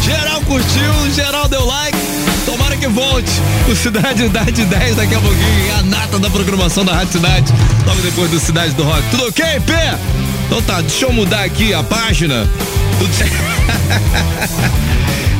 Geral 0.02 0.42
curtiu, 0.44 1.12
geral 1.14 1.50
deu 1.50 1.66
like. 1.66 1.98
Tomara 2.46 2.78
que 2.78 2.88
volte. 2.88 3.30
O 3.70 3.76
Cidade 3.76 4.30
de 4.30 4.66
10 4.66 4.96
daqui 4.96 5.16
a 5.16 5.20
pouquinho. 5.20 5.70
É 5.70 5.80
a 5.80 5.84
nata 5.84 6.18
da 6.18 6.30
programação 6.30 6.86
da 6.86 6.94
Rádio 6.94 7.12
Cidade. 7.14 7.54
Logo 7.86 8.02
depois 8.02 8.32
do 8.32 8.40
Cidade 8.40 8.74
do 8.74 8.84
Rock. 8.84 9.04
Tudo 9.12 9.28
ok, 9.28 9.44
P? 9.44 9.74
Então 10.46 10.62
tá, 10.62 10.80
deixa 10.80 11.06
eu 11.06 11.12
mudar 11.12 11.44
aqui 11.44 11.74
a 11.74 11.84
página. 11.84 12.48
Tudo. 13.00 13.14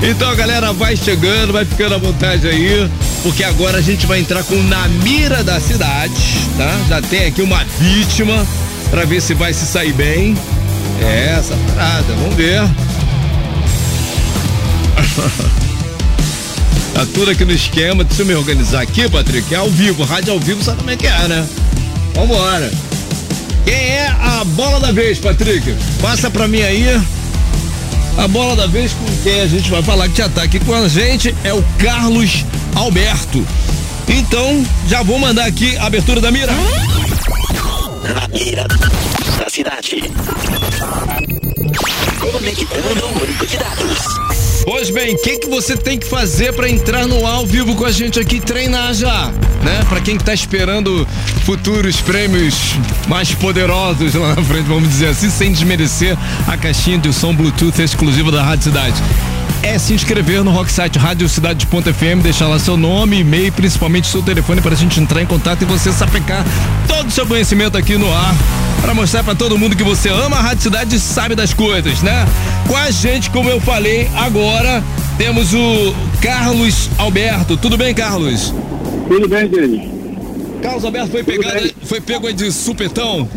Então 0.06 0.36
galera 0.36 0.74
vai 0.74 0.98
chegando, 0.98 1.54
vai 1.54 1.64
ficando 1.64 1.96
à 1.96 1.98
vontade 1.98 2.46
aí, 2.46 2.90
porque 3.24 3.44
agora 3.44 3.78
a 3.78 3.82
gente 3.82 4.06
vai 4.06 4.20
entrar 4.20 4.44
com 4.44 4.62
na 4.64 4.88
mira 4.90 5.44
da 5.44 5.60
cidade, 5.60 6.14
tá? 6.58 6.80
Já 6.90 7.02
tem 7.02 7.26
aqui 7.26 7.42
uma 7.42 7.64
vítima 7.80 8.46
pra 8.90 9.06
ver 9.06 9.22
se 9.22 9.34
vai 9.34 9.54
se 9.54 9.66
sair 9.66 9.94
bem. 9.94 10.38
É 11.02 11.36
essa 11.40 11.56
parada, 11.68 12.14
vamos 12.16 12.36
ver. 12.36 12.62
tá 16.94 17.06
tudo 17.14 17.32
aqui 17.32 17.46
no 17.46 17.54
esquema, 17.54 18.04
deixa 18.04 18.24
eu 18.24 18.26
me 18.26 18.36
organizar 18.36 18.82
aqui, 18.82 19.10
Patrick. 19.10 19.54
É 19.54 19.58
ao 19.58 19.70
vivo, 19.70 20.04
rádio 20.04 20.34
ao 20.34 20.40
vivo, 20.40 20.62
sabe 20.62 20.80
como 20.80 20.92
é 20.92 20.98
que 20.98 21.08
é, 21.08 21.28
né? 21.30 21.48
Vambora. 22.14 22.70
Quem 23.64 23.74
é 23.74 24.08
a 24.08 24.44
bola 24.44 24.82
da 24.82 24.92
vez, 24.92 25.18
Patrick? 25.18 25.74
Passa 26.02 26.30
pra 26.30 26.46
mim 26.48 26.62
aí. 26.62 27.02
A 28.18 28.28
bola 28.28 28.56
da 28.56 28.68
vez 28.68 28.92
com 28.92 29.06
quem 29.24 29.42
a 29.42 29.48
gente 29.48 29.72
vai 29.72 29.82
falar 29.82 30.10
que 30.10 30.18
já 30.18 30.28
tá 30.28 30.44
aqui 30.44 30.60
com 30.60 30.74
a 30.74 30.88
gente 30.88 31.34
é 31.44 31.54
o 31.54 31.64
Carlos 31.80 32.46
Alberto. 32.76 33.46
Então, 34.08 34.66
já 34.88 35.02
vou 35.04 35.18
mandar 35.20 35.46
aqui 35.46 35.78
a 35.78 35.86
abertura 35.86 36.20
da 36.20 36.32
mira. 36.32 36.52
Na 38.14 38.28
mira 38.28 38.66
da 38.68 39.50
cidade. 39.50 40.04
Conectando 42.20 43.06
o 43.06 43.20
banco 43.20 43.46
de 43.48 43.58
dados. 43.58 44.24
Pois 44.66 44.90
bem, 44.90 45.14
o 45.14 45.18
que, 45.22 45.40
que 45.40 45.50
você 45.50 45.76
tem 45.76 46.00
que 46.00 46.08
fazer 46.08 46.54
para 46.54 46.70
entrar 46.70 47.06
no 47.06 47.26
ao 47.28 47.46
vivo 47.46 47.76
com 47.76 47.86
a 47.86 47.92
gente 47.92 48.20
aqui 48.20 48.40
treinar 48.40 48.94
já, 48.94 49.30
né? 49.62 49.84
Para 49.90 50.00
quem 50.00 50.18
que 50.18 50.24
tá 50.24 50.34
esperando 50.34 51.06
futuros 51.46 52.00
prêmios 52.00 52.76
mais 53.08 53.34
poderosos 53.34 54.14
lá 54.16 54.36
na 54.36 54.42
frente, 54.42 54.66
vamos 54.66 54.88
dizer 54.88 55.10
assim, 55.10 55.30
sem 55.30 55.52
desmerecer 55.52 56.18
a 56.48 56.56
caixinha 56.56 56.98
de 56.98 57.12
som 57.12 57.36
Bluetooth 57.36 57.82
exclusiva 57.82 58.32
da 58.32 58.42
Rádio 58.42 58.64
Cidade. 58.64 58.96
É 59.64 59.80
se 59.80 59.94
inscrever 59.94 60.44
no 60.44 60.52
Rocksite 60.52 61.00
Rádio 61.00 61.28
Cidade.fm, 61.30 62.22
deixar 62.22 62.50
lá 62.50 62.60
seu 62.60 62.76
nome, 62.76 63.22
e-mail, 63.22 63.50
principalmente 63.54 64.08
seu 64.08 64.22
telefone 64.22 64.60
para 64.60 64.74
a 64.74 64.78
gente 64.78 65.00
entrar 65.00 65.22
em 65.22 65.26
contato 65.26 65.62
e 65.62 65.66
você 65.66 65.92
sapecar 65.94 66.46
todo 66.86 67.08
o 67.08 67.12
seu 67.12 67.26
conhecimento 67.26 67.78
aqui 67.78 67.98
no 67.98 68.12
ar 68.14 68.36
para 68.82 68.94
mostrar 68.94 69.24
para 69.24 69.34
todo 69.34 69.58
mundo 69.58 69.74
que 69.74 69.84
você 69.84 70.10
ama 70.10 70.36
a 70.36 70.42
Rádio 70.42 70.64
Cidade 70.64 70.98
e 70.98 71.00
sabe 71.00 71.34
das 71.34 71.54
coisas, 71.54 72.02
né? 72.02 72.28
Com 72.68 72.76
a 72.76 72.92
gente, 72.92 73.30
como 73.30 73.50
eu 73.50 73.62
falei, 73.62 74.10
agora 74.16 74.84
temos 75.18 75.54
o 75.54 75.96
Carlos 76.22 76.90
Alberto. 76.98 77.56
Tudo 77.56 77.78
bem, 77.78 77.96
Carlos? 77.96 78.54
Tudo 79.08 79.30
bem, 79.30 79.48
Denis? 79.48 79.90
Carlos 80.62 80.84
Alberto 80.84 81.12
foi 81.12 81.24
pegado, 81.24 81.74
foi 81.86 82.02
pego 82.02 82.34
de 82.34 82.52
supetão. 82.52 83.30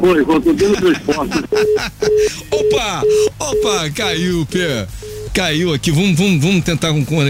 Foi, 0.00 0.22
voltou 0.22 0.52
dentro 0.52 0.80
do 0.80 0.92
esporte. 0.92 1.38
Opa! 2.50 3.02
Opa! 3.38 3.90
Caiu, 3.94 4.46
Pê. 4.50 4.86
Caiu 5.32 5.72
aqui. 5.72 5.90
Vamos, 5.90 6.18
vamos, 6.18 6.42
vamos 6.42 6.64
tentar 6.64 6.92
com. 6.92 7.20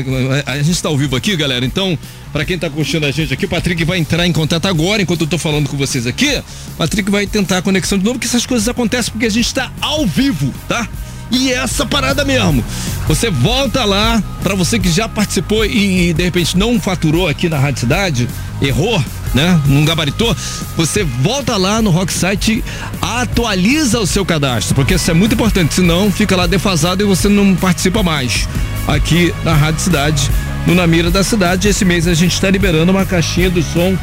A 0.46 0.56
gente 0.58 0.70
está 0.70 0.88
ao 0.88 0.96
vivo 0.96 1.16
aqui, 1.16 1.36
galera. 1.36 1.64
Então, 1.64 1.98
para 2.32 2.44
quem 2.44 2.58
tá 2.58 2.70
curtindo 2.70 3.06
a 3.06 3.10
gente 3.10 3.32
aqui, 3.32 3.44
o 3.46 3.48
Patrick 3.48 3.84
vai 3.84 3.98
entrar 3.98 4.26
em 4.26 4.32
contato 4.32 4.66
agora, 4.66 5.02
enquanto 5.02 5.22
eu 5.22 5.26
tô 5.26 5.38
falando 5.38 5.68
com 5.68 5.76
vocês 5.76 6.06
aqui. 6.06 6.42
O 6.74 6.76
Patrick 6.78 7.10
vai 7.10 7.26
tentar 7.26 7.58
a 7.58 7.62
conexão 7.62 7.98
de 7.98 8.04
novo, 8.04 8.18
porque 8.18 8.28
essas 8.28 8.46
coisas 8.46 8.68
acontecem 8.68 9.12
porque 9.12 9.26
a 9.26 9.30
gente 9.30 9.52
tá 9.52 9.70
ao 9.80 10.06
vivo, 10.06 10.52
tá? 10.68 10.88
E 11.30 11.50
é 11.50 11.54
essa 11.54 11.86
parada 11.86 12.24
mesmo. 12.24 12.64
Você 13.06 13.30
volta 13.30 13.84
lá, 13.84 14.22
para 14.42 14.54
você 14.54 14.78
que 14.78 14.90
já 14.90 15.08
participou 15.08 15.64
e, 15.64 16.10
e, 16.10 16.12
de 16.12 16.22
repente 16.22 16.56
não 16.56 16.80
faturou 16.80 17.28
aqui 17.28 17.48
na 17.48 17.58
Rádio 17.58 17.80
Cidade, 17.80 18.28
errou, 18.60 19.02
né? 19.34 19.60
Não 19.66 19.84
gabaritou, 19.84 20.36
você 20.76 21.04
volta 21.04 21.56
lá 21.56 21.80
no 21.80 21.90
Rock 21.90 22.12
Site, 22.12 22.64
atualiza 23.00 24.00
o 24.00 24.06
seu 24.06 24.24
cadastro, 24.24 24.74
porque 24.74 24.94
isso 24.94 25.10
é 25.10 25.14
muito 25.14 25.34
importante, 25.34 25.74
senão 25.74 26.10
fica 26.10 26.36
lá 26.36 26.46
defasado 26.46 27.02
e 27.02 27.06
você 27.06 27.28
não 27.28 27.54
participa 27.54 28.02
mais 28.02 28.48
aqui 28.86 29.34
na 29.44 29.54
Rádio 29.54 29.80
Cidade, 29.80 30.30
no 30.66 30.74
Na 30.74 30.86
Mira 30.86 31.10
da 31.10 31.22
Cidade. 31.22 31.68
Esse 31.68 31.84
mês 31.84 32.06
a 32.06 32.14
gente 32.14 32.32
está 32.32 32.50
liberando 32.50 32.90
uma 32.90 33.04
caixinha 33.04 33.50
do 33.50 33.62
som 33.62 33.96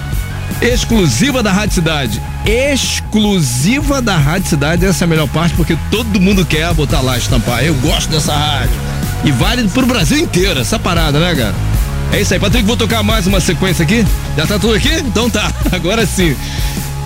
exclusiva 0.61 1.43
da 1.43 1.51
Rádio 1.51 1.75
Cidade. 1.75 2.21
Exclusiva 2.45 4.01
da 4.01 4.17
Rádio 4.17 4.49
Cidade, 4.49 4.85
essa 4.85 5.03
é 5.03 5.05
a 5.05 5.07
melhor 5.07 5.27
parte, 5.27 5.55
porque 5.55 5.77
todo 5.91 6.19
mundo 6.19 6.45
quer 6.45 6.73
botar 6.73 7.01
lá, 7.01 7.17
estampar. 7.17 7.63
Eu 7.63 7.75
gosto 7.75 8.09
dessa 8.09 8.33
rádio. 8.33 8.75
E 9.23 9.31
vale 9.31 9.67
pro 9.67 9.85
Brasil 9.85 10.17
inteiro, 10.17 10.59
essa 10.59 10.79
parada, 10.79 11.19
né, 11.19 11.35
cara? 11.35 11.55
É 12.13 12.21
isso 12.21 12.33
aí, 12.33 12.39
Patrick, 12.39 12.65
vou 12.65 12.77
tocar 12.77 13.03
mais 13.03 13.27
uma 13.27 13.39
sequência 13.39 13.83
aqui. 13.83 14.03
Já 14.35 14.47
tá 14.47 14.57
tudo 14.57 14.73
aqui? 14.73 14.89
Então 15.05 15.29
tá, 15.29 15.51
agora 15.71 16.05
sim. 16.05 16.35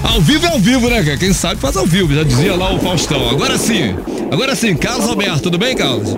Ao 0.03 0.19
vivo 0.21 0.45
é 0.45 0.49
ao 0.49 0.59
vivo, 0.59 0.89
né, 0.89 1.03
cara? 1.03 1.17
Quem 1.17 1.33
sabe 1.33 1.59
faz 1.59 1.75
ao 1.77 1.85
vivo, 1.85 2.13
já 2.13 2.23
dizia 2.23 2.55
lá 2.55 2.73
o 2.73 2.79
Faustão. 2.79 3.29
Agora 3.29 3.57
sim, 3.57 3.95
agora 4.31 4.55
sim, 4.55 4.75
Carlos 4.75 5.07
Alberto, 5.07 5.41
tudo 5.41 5.57
bem, 5.57 5.75
Carlos? 5.75 6.15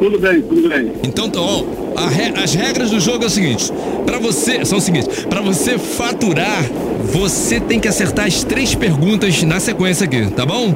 Tudo 0.00 0.18
bem, 0.18 0.42
tudo 0.42 0.68
bem. 0.68 0.92
Então, 1.04 1.28
tá, 1.28 1.40
ó, 1.40 1.64
re- 2.08 2.32
as 2.42 2.54
regras 2.54 2.90
do 2.90 2.98
jogo 2.98 3.22
é 3.24 3.26
o 3.26 3.30
seguinte: 3.30 3.70
para 4.06 4.18
você 4.18 4.64
são 4.64 4.78
o 4.78 4.80
seguinte, 4.80 5.08
para 5.28 5.40
você 5.40 5.78
faturar, 5.78 6.64
você 7.12 7.60
tem 7.60 7.78
que 7.78 7.86
acertar 7.86 8.26
as 8.26 8.42
três 8.44 8.74
perguntas 8.74 9.42
na 9.42 9.60
sequência 9.60 10.04
aqui, 10.04 10.26
tá 10.34 10.44
bom? 10.46 10.74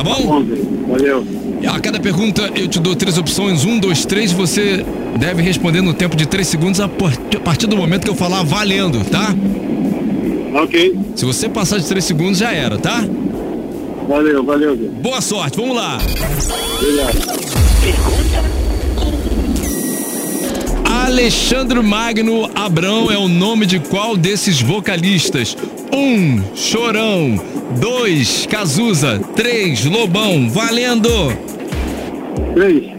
Tá 0.00 0.04
bom? 0.04 0.42
Valeu. 0.88 1.26
A 1.68 1.78
cada 1.78 2.00
pergunta 2.00 2.50
eu 2.54 2.66
te 2.66 2.80
dou 2.80 2.96
três 2.96 3.18
opções, 3.18 3.66
um, 3.66 3.78
dois, 3.78 4.06
três, 4.06 4.32
você 4.32 4.82
deve 5.18 5.42
responder 5.42 5.82
no 5.82 5.92
tempo 5.92 6.16
de 6.16 6.24
três 6.26 6.48
segundos 6.48 6.80
a 6.80 6.88
par- 6.88 7.12
a 7.36 7.40
partir 7.40 7.66
do 7.66 7.76
momento 7.76 8.04
que 8.04 8.10
eu 8.10 8.14
falar 8.14 8.42
valendo, 8.42 9.04
tá? 9.10 9.34
Ok. 10.62 10.96
Se 11.14 11.26
você 11.26 11.50
passar 11.50 11.78
de 11.78 11.84
três 11.84 12.02
segundos 12.06 12.38
já 12.38 12.50
era, 12.50 12.78
tá? 12.78 13.04
Valeu, 14.08 14.42
valeu. 14.42 14.74
Boa 14.74 15.20
sorte, 15.20 15.58
vamos 15.58 15.76
lá. 15.76 15.98
Obrigado. 16.80 18.69
Alexandre 21.06 21.80
Magno 21.82 22.50
Abrão 22.54 23.10
é 23.10 23.16
o 23.16 23.26
nome 23.26 23.64
de 23.64 23.80
qual 23.80 24.18
desses 24.18 24.60
vocalistas? 24.60 25.56
Um, 25.90 26.42
Chorão. 26.54 27.42
Dois, 27.80 28.44
Cazuza. 28.46 29.18
Três, 29.34 29.86
Lobão. 29.86 30.48
Valendo! 30.50 31.08
Três. 32.54 32.92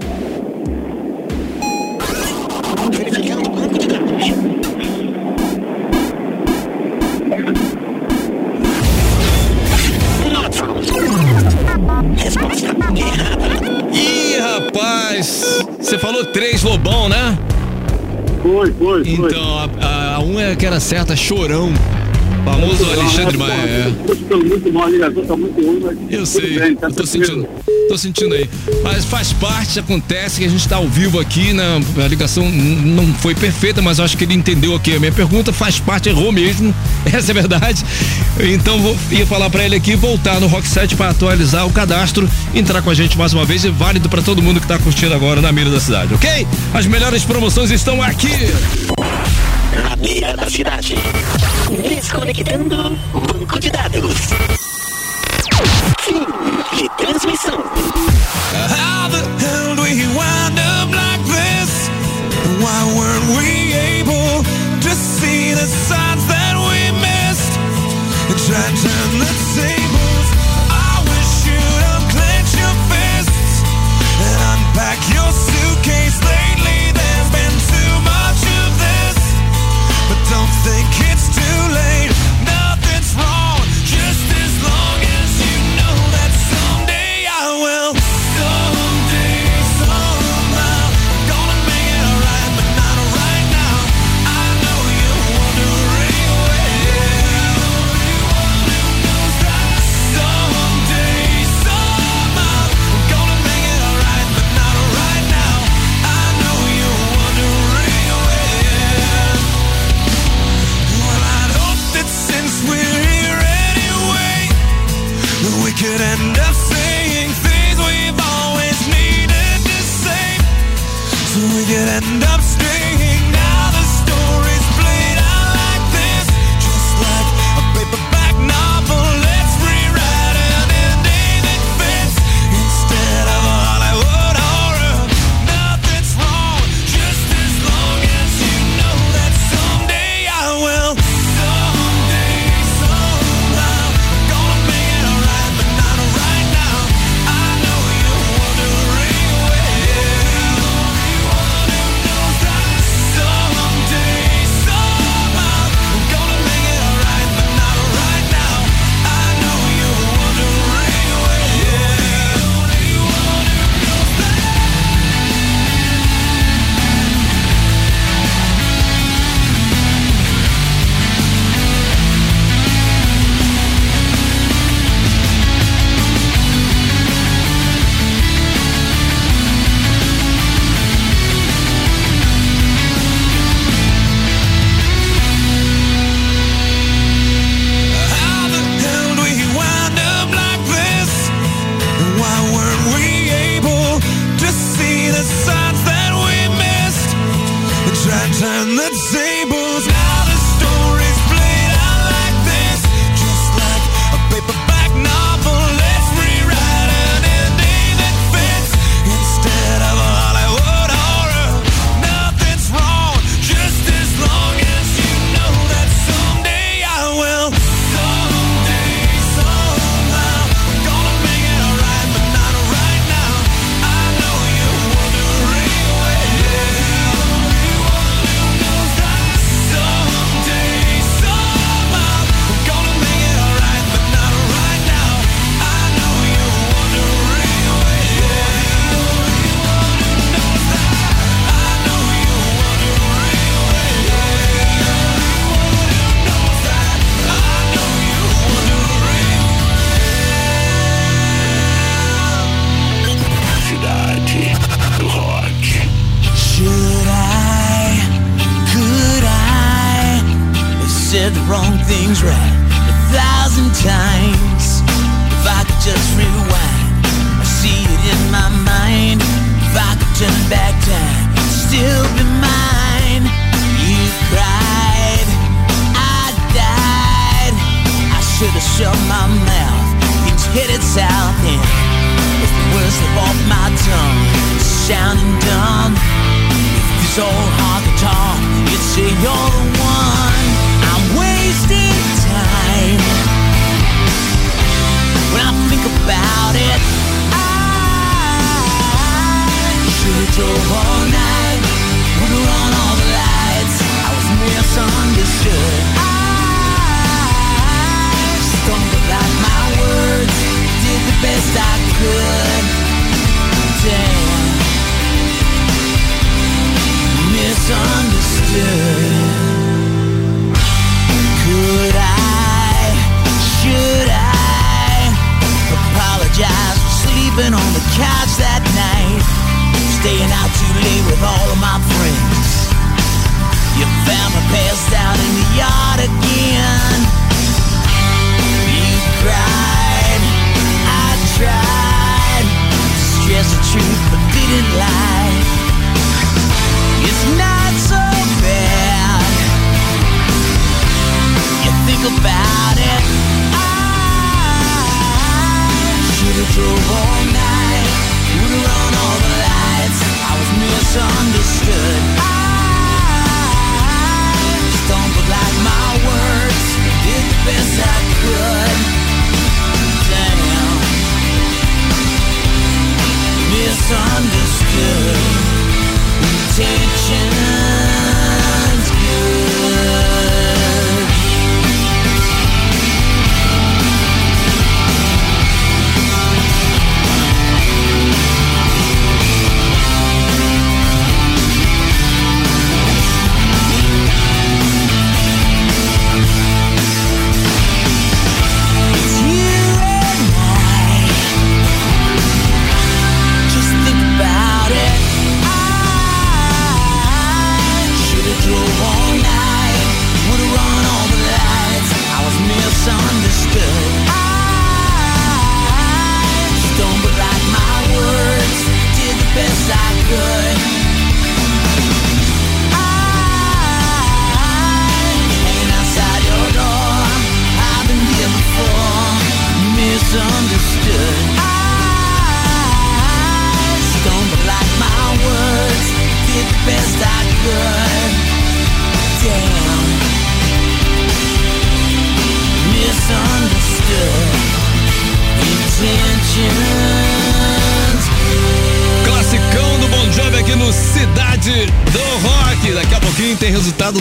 Ih, 13.94 14.38
rapaz! 14.40 15.66
Você 15.80 16.00
falou 16.00 16.26
três, 16.26 16.64
Lobão, 16.64 17.08
né? 17.08 17.38
Foi, 18.52 18.70
foi, 18.74 19.06
foi. 19.06 19.30
Então, 19.30 19.58
a, 19.60 19.70
a, 19.82 20.16
a 20.16 20.20
um 20.20 20.38
é 20.38 20.56
que 20.56 20.66
era 20.66 20.80
certa, 20.80 21.16
Chorão. 21.16 21.72
Famoso 22.44 22.84
Alexandre 22.92 23.38
Magno. 23.38 23.68
É. 23.68 23.94
Mas. 24.72 26.12
Eu 26.12 26.26
sei, 26.26 26.76
tá 26.76 26.88
eu 26.88 26.94
tô 26.94 27.06
sentindo, 27.06 27.48
tô 27.88 27.98
sentindo 27.98 28.34
aí. 28.34 28.50
Mas 28.84 29.06
faz 29.06 29.32
parte, 29.34 29.80
acontece 29.80 30.40
que 30.40 30.46
a 30.46 30.50
gente 30.50 30.68
tá 30.68 30.78
ao 30.78 30.88
vivo 30.88 31.20
aqui, 31.20 31.54
né? 31.54 31.64
A 32.04 32.08
ligação 32.08 32.50
não 32.50 33.14
foi 33.16 33.36
perfeita, 33.36 33.82
mas 33.82 34.00
eu 34.00 34.06
acho 34.06 34.18
que 34.18 34.24
ele 34.24 34.34
entendeu 34.34 34.76
aqui 34.76 34.96
a 34.96 35.00
minha 35.00 35.12
pergunta, 35.12 35.54
faz 35.54 35.80
parte, 35.80 36.10
errou 36.10 36.32
mesmo, 36.32 36.74
essa 37.06 37.32
é 37.32 37.34
a 37.34 37.36
verdade. 37.36 37.86
Então 38.40 38.80
vou 38.80 38.98
ia 39.12 39.26
falar 39.26 39.50
pra 39.50 39.64
ele 39.64 39.76
aqui, 39.76 39.96
voltar 39.96 40.40
no 40.40 40.48
Rock 40.48 40.68
7 40.68 40.96
pra 40.96 41.10
atualizar 41.10 41.68
o 41.68 41.72
cadastro, 41.72 42.30
entrar 42.56 42.82
com 42.82 42.90
a 42.90 42.94
gente 42.94 43.18
mais 43.18 43.34
uma 43.34 43.46
vez 43.46 43.64
e 43.64 43.70
válido 43.70 44.10
pra 44.10 44.22
todo 44.22 44.42
mundo 44.42 44.60
que 44.60 44.68
tá 44.68 44.78
curtindo 44.78 45.14
agora 45.14 45.42
na 45.42 45.52
mira 45.52 45.70
da 45.70 45.80
cidade, 45.80 46.14
ok? 46.14 46.48
As 46.74 46.86
melhores 46.86 47.24
promoções 47.24 47.72
estão 47.72 48.02
aqui. 48.02 48.32
Na 49.74 49.96
beira 49.96 50.36
da 50.36 50.50
cidade. 50.50 50.96
Desconectando 51.70 52.98
banco 53.14 53.60
de 53.60 53.70
dados. 53.70 54.18
Fim 56.02 56.26
de 56.78 56.90
transmissão. 56.98 57.60
How 58.54 59.10
the 59.10 59.22
hell 59.44 59.76
do 59.76 59.84
we 59.84 60.06
wind 60.08 60.60
up 60.60 60.90
like 60.92 61.24
this? 61.26 61.90
Why 62.60 62.80
weren't 62.98 63.28
we 63.38 63.74
able 63.74 64.44
to 64.82 64.90
see 64.96 65.54
the 65.54 65.68
signs 65.88 66.26
that 66.28 66.56
we 66.58 66.92
missed? 67.00 67.54
Try 68.48 68.68
to 68.84 68.91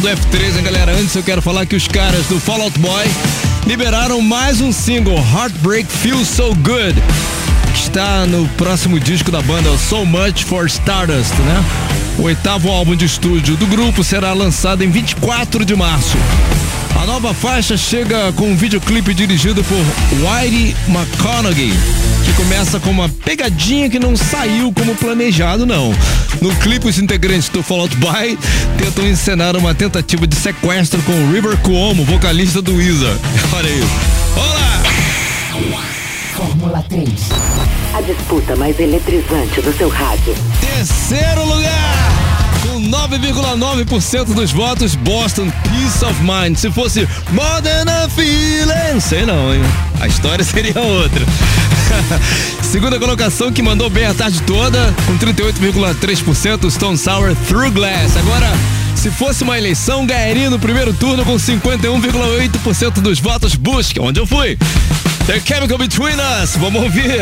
do 0.00 0.08
F3, 0.08 0.56
hein, 0.56 0.62
galera? 0.62 0.92
Antes 0.92 1.14
eu 1.14 1.22
quero 1.22 1.42
falar 1.42 1.66
que 1.66 1.76
os 1.76 1.86
caras 1.86 2.26
do 2.26 2.40
Fall 2.40 2.62
Out 2.62 2.78
Boy 2.78 3.04
liberaram 3.66 4.20
mais 4.22 4.60
um 4.60 4.72
single, 4.72 5.18
Heartbreak 5.18 5.90
Feels 5.90 6.26
So 6.26 6.54
Good, 6.54 6.94
que 7.72 7.78
está 7.78 8.24
no 8.26 8.48
próximo 8.50 8.98
disco 8.98 9.30
da 9.30 9.42
banda, 9.42 9.68
So 9.76 10.06
Much 10.06 10.44
for 10.44 10.66
Stardust, 10.66 11.34
né? 11.40 11.64
O 12.18 12.22
oitavo 12.22 12.70
álbum 12.70 12.96
de 12.96 13.04
estúdio 13.04 13.56
do 13.56 13.66
grupo 13.66 14.02
será 14.02 14.32
lançado 14.32 14.82
em 14.82 14.90
24 14.90 15.64
de 15.64 15.76
março. 15.76 16.16
A 16.98 17.06
nova 17.06 17.32
faixa 17.32 17.76
chega 17.76 18.32
com 18.32 18.50
um 18.50 18.56
videoclipe 18.56 19.14
dirigido 19.14 19.64
por 19.64 19.78
Whitey 20.18 20.76
McConaughey, 20.88 21.72
que 22.24 22.32
começa 22.34 22.78
com 22.78 22.90
uma 22.90 23.08
pegadinha 23.08 23.88
que 23.88 23.98
não 23.98 24.16
saiu 24.16 24.72
como 24.72 24.94
planejado, 24.94 25.64
não. 25.64 25.94
No 26.40 26.54
clipe, 26.56 26.88
os 26.88 26.98
integrantes 26.98 27.48
do 27.48 27.62
Fall 27.62 27.80
Out 27.80 27.96
Boy 27.96 28.38
tentam 28.78 29.06
encenar 29.06 29.56
uma 29.56 29.74
tentativa 29.74 30.26
de 30.26 30.36
sequestro 30.36 31.00
com 31.02 31.12
o 31.12 31.32
River 31.32 31.56
Cuomo, 31.58 32.04
vocalista 32.04 32.60
do 32.60 32.74
Weezer. 32.76 33.16
Olha 33.54 33.68
aí. 33.68 33.82
Olá! 34.36 34.82
Fórmula 36.36 36.84
3. 36.88 37.08
A 37.94 38.00
disputa 38.02 38.56
mais 38.56 38.78
eletrizante 38.78 39.60
do 39.60 39.76
seu 39.76 39.88
rádio. 39.88 40.34
Terceiro 40.60 41.44
lugar! 41.44 42.39
Com 42.90 42.96
9,9% 43.08 44.34
dos 44.34 44.50
votos, 44.50 44.96
Boston 44.96 45.48
Peace 45.62 46.04
of 46.04 46.20
Mind. 46.22 46.56
Se 46.56 46.70
fosse 46.72 47.08
More 47.30 47.62
Than 47.62 47.84
a 47.88 48.08
Feeling, 48.08 48.98
sei 49.00 49.24
não, 49.24 49.54
hein? 49.54 49.60
A 50.00 50.08
história 50.08 50.42
seria 50.44 50.74
outra. 50.80 51.24
Segunda 52.62 52.98
colocação 52.98 53.52
que 53.52 53.62
mandou 53.62 53.88
bem 53.88 54.06
a 54.06 54.14
tarde 54.14 54.42
toda, 54.42 54.92
com 55.06 55.16
38,3%, 55.18 56.68
Stone 56.68 56.98
Sour 56.98 57.36
Through 57.46 57.70
Glass. 57.70 58.16
Agora, 58.16 58.50
se 58.96 59.08
fosse 59.10 59.44
uma 59.44 59.56
eleição, 59.56 60.04
ganharia 60.04 60.50
no 60.50 60.58
primeiro 60.58 60.92
turno 60.92 61.24
com 61.24 61.36
51,8% 61.36 62.94
dos 62.94 63.20
votos. 63.20 63.54
Busque, 63.54 64.00
onde 64.00 64.18
eu 64.18 64.26
fui. 64.26 64.58
The 65.26 65.40
Chemical 65.44 65.78
Between 65.78 66.16
Us, 66.42 66.56
vamos 66.56 66.82
ouvir. 66.82 67.20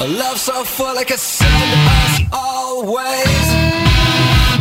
A 0.00 0.08
love 0.08 0.38
so 0.38 0.64
full 0.64 0.96
it 0.96 1.06
could 1.08 1.18
send 1.18 1.52
us 1.52 2.20
always. 2.32 3.46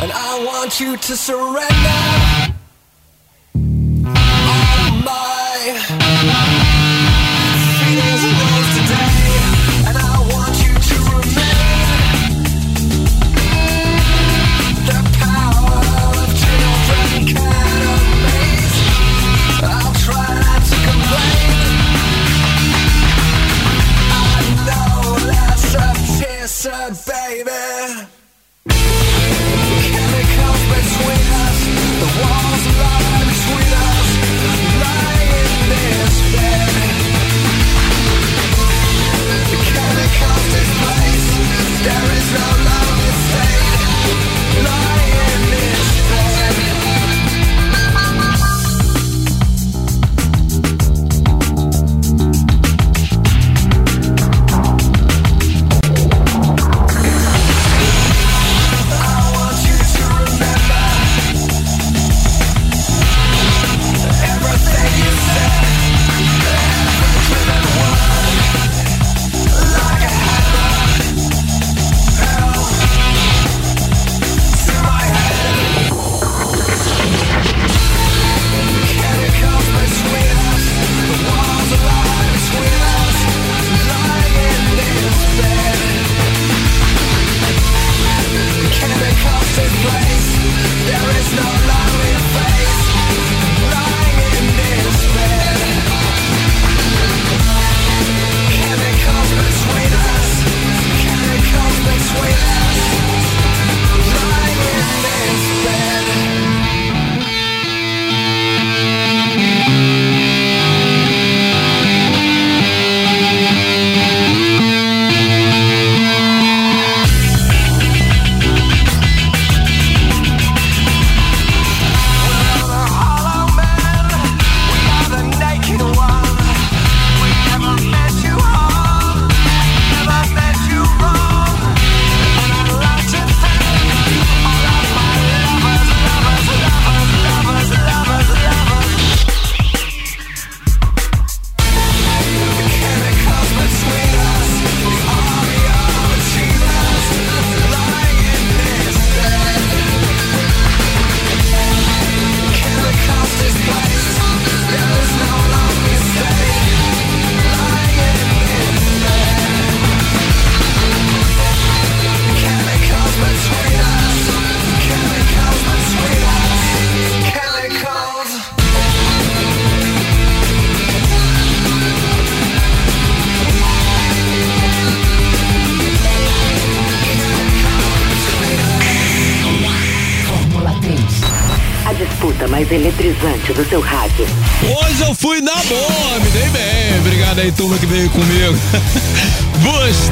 And 0.01 0.11
I 0.11 0.43
want 0.45 0.79
you 0.79 0.97
to 0.97 1.15
surrender 1.15 2.58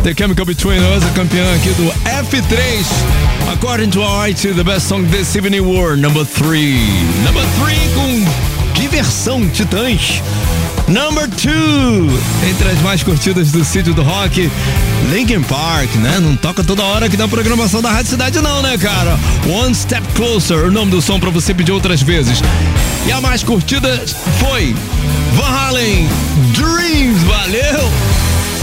The 0.07 0.15
Chemical 0.15 0.45
Between 0.45 0.79
Us, 0.95 1.03
a 1.03 1.09
campeã 1.09 1.43
aqui 1.53 1.69
do 1.71 1.91
F3. 2.05 3.51
According 3.53 3.89
to 3.89 4.01
our 4.01 4.29
IT, 4.29 4.53
the 4.53 4.63
best 4.63 4.87
song 4.87 5.03
this 5.11 5.35
evening 5.35 5.59
were 5.59 5.97
number 5.97 6.23
3. 6.23 6.79
Number 7.25 7.43
3 7.59 7.77
com 7.93 8.71
diversão, 8.73 9.49
titãs. 9.49 10.23
Number 10.87 11.27
2, 11.27 12.49
entre 12.49 12.69
as 12.69 12.81
mais 12.83 13.03
curtidas 13.03 13.51
do 13.51 13.65
sítio 13.65 13.93
do 13.93 14.01
rock, 14.01 14.49
Linkin 15.11 15.43
Park, 15.43 15.93
né? 15.95 16.21
Não 16.21 16.37
toca 16.37 16.63
toda 16.63 16.83
hora 16.83 17.07
aqui 17.07 17.17
na 17.17 17.27
programação 17.27 17.81
da 17.81 17.91
Rádio 17.91 18.11
Cidade 18.11 18.39
não, 18.39 18.61
né, 18.61 18.77
cara? 18.77 19.19
One 19.45 19.75
Step 19.75 20.07
Closer, 20.15 20.67
o 20.67 20.71
nome 20.71 20.89
do 20.89 21.01
som 21.01 21.19
pra 21.19 21.29
você 21.29 21.53
pedir 21.53 21.73
outras 21.73 22.01
vezes. 22.01 22.41
E 23.05 23.11
a 23.11 23.19
mais 23.19 23.43
curtida 23.43 24.01
foi 24.39 24.73
Van 25.33 25.49
Halen, 25.49 26.07
Dreams, 26.53 27.21
valeu! 27.23 28.06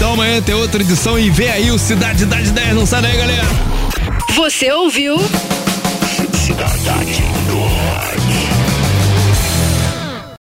Então 0.04 0.12
amanhã 0.12 0.42
tem 0.42 0.54
outra 0.54 0.82
edição 0.82 1.18
e 1.18 1.30
vê 1.30 1.48
aí 1.48 1.70
o 1.70 1.78
Cidade 1.78 2.26
das 2.26 2.50
10, 2.50 2.74
não 2.74 2.84
sai 2.84 3.00
daí, 3.00 3.16
galera! 3.16 3.42
Você 4.34 4.70
ouviu 4.70 5.16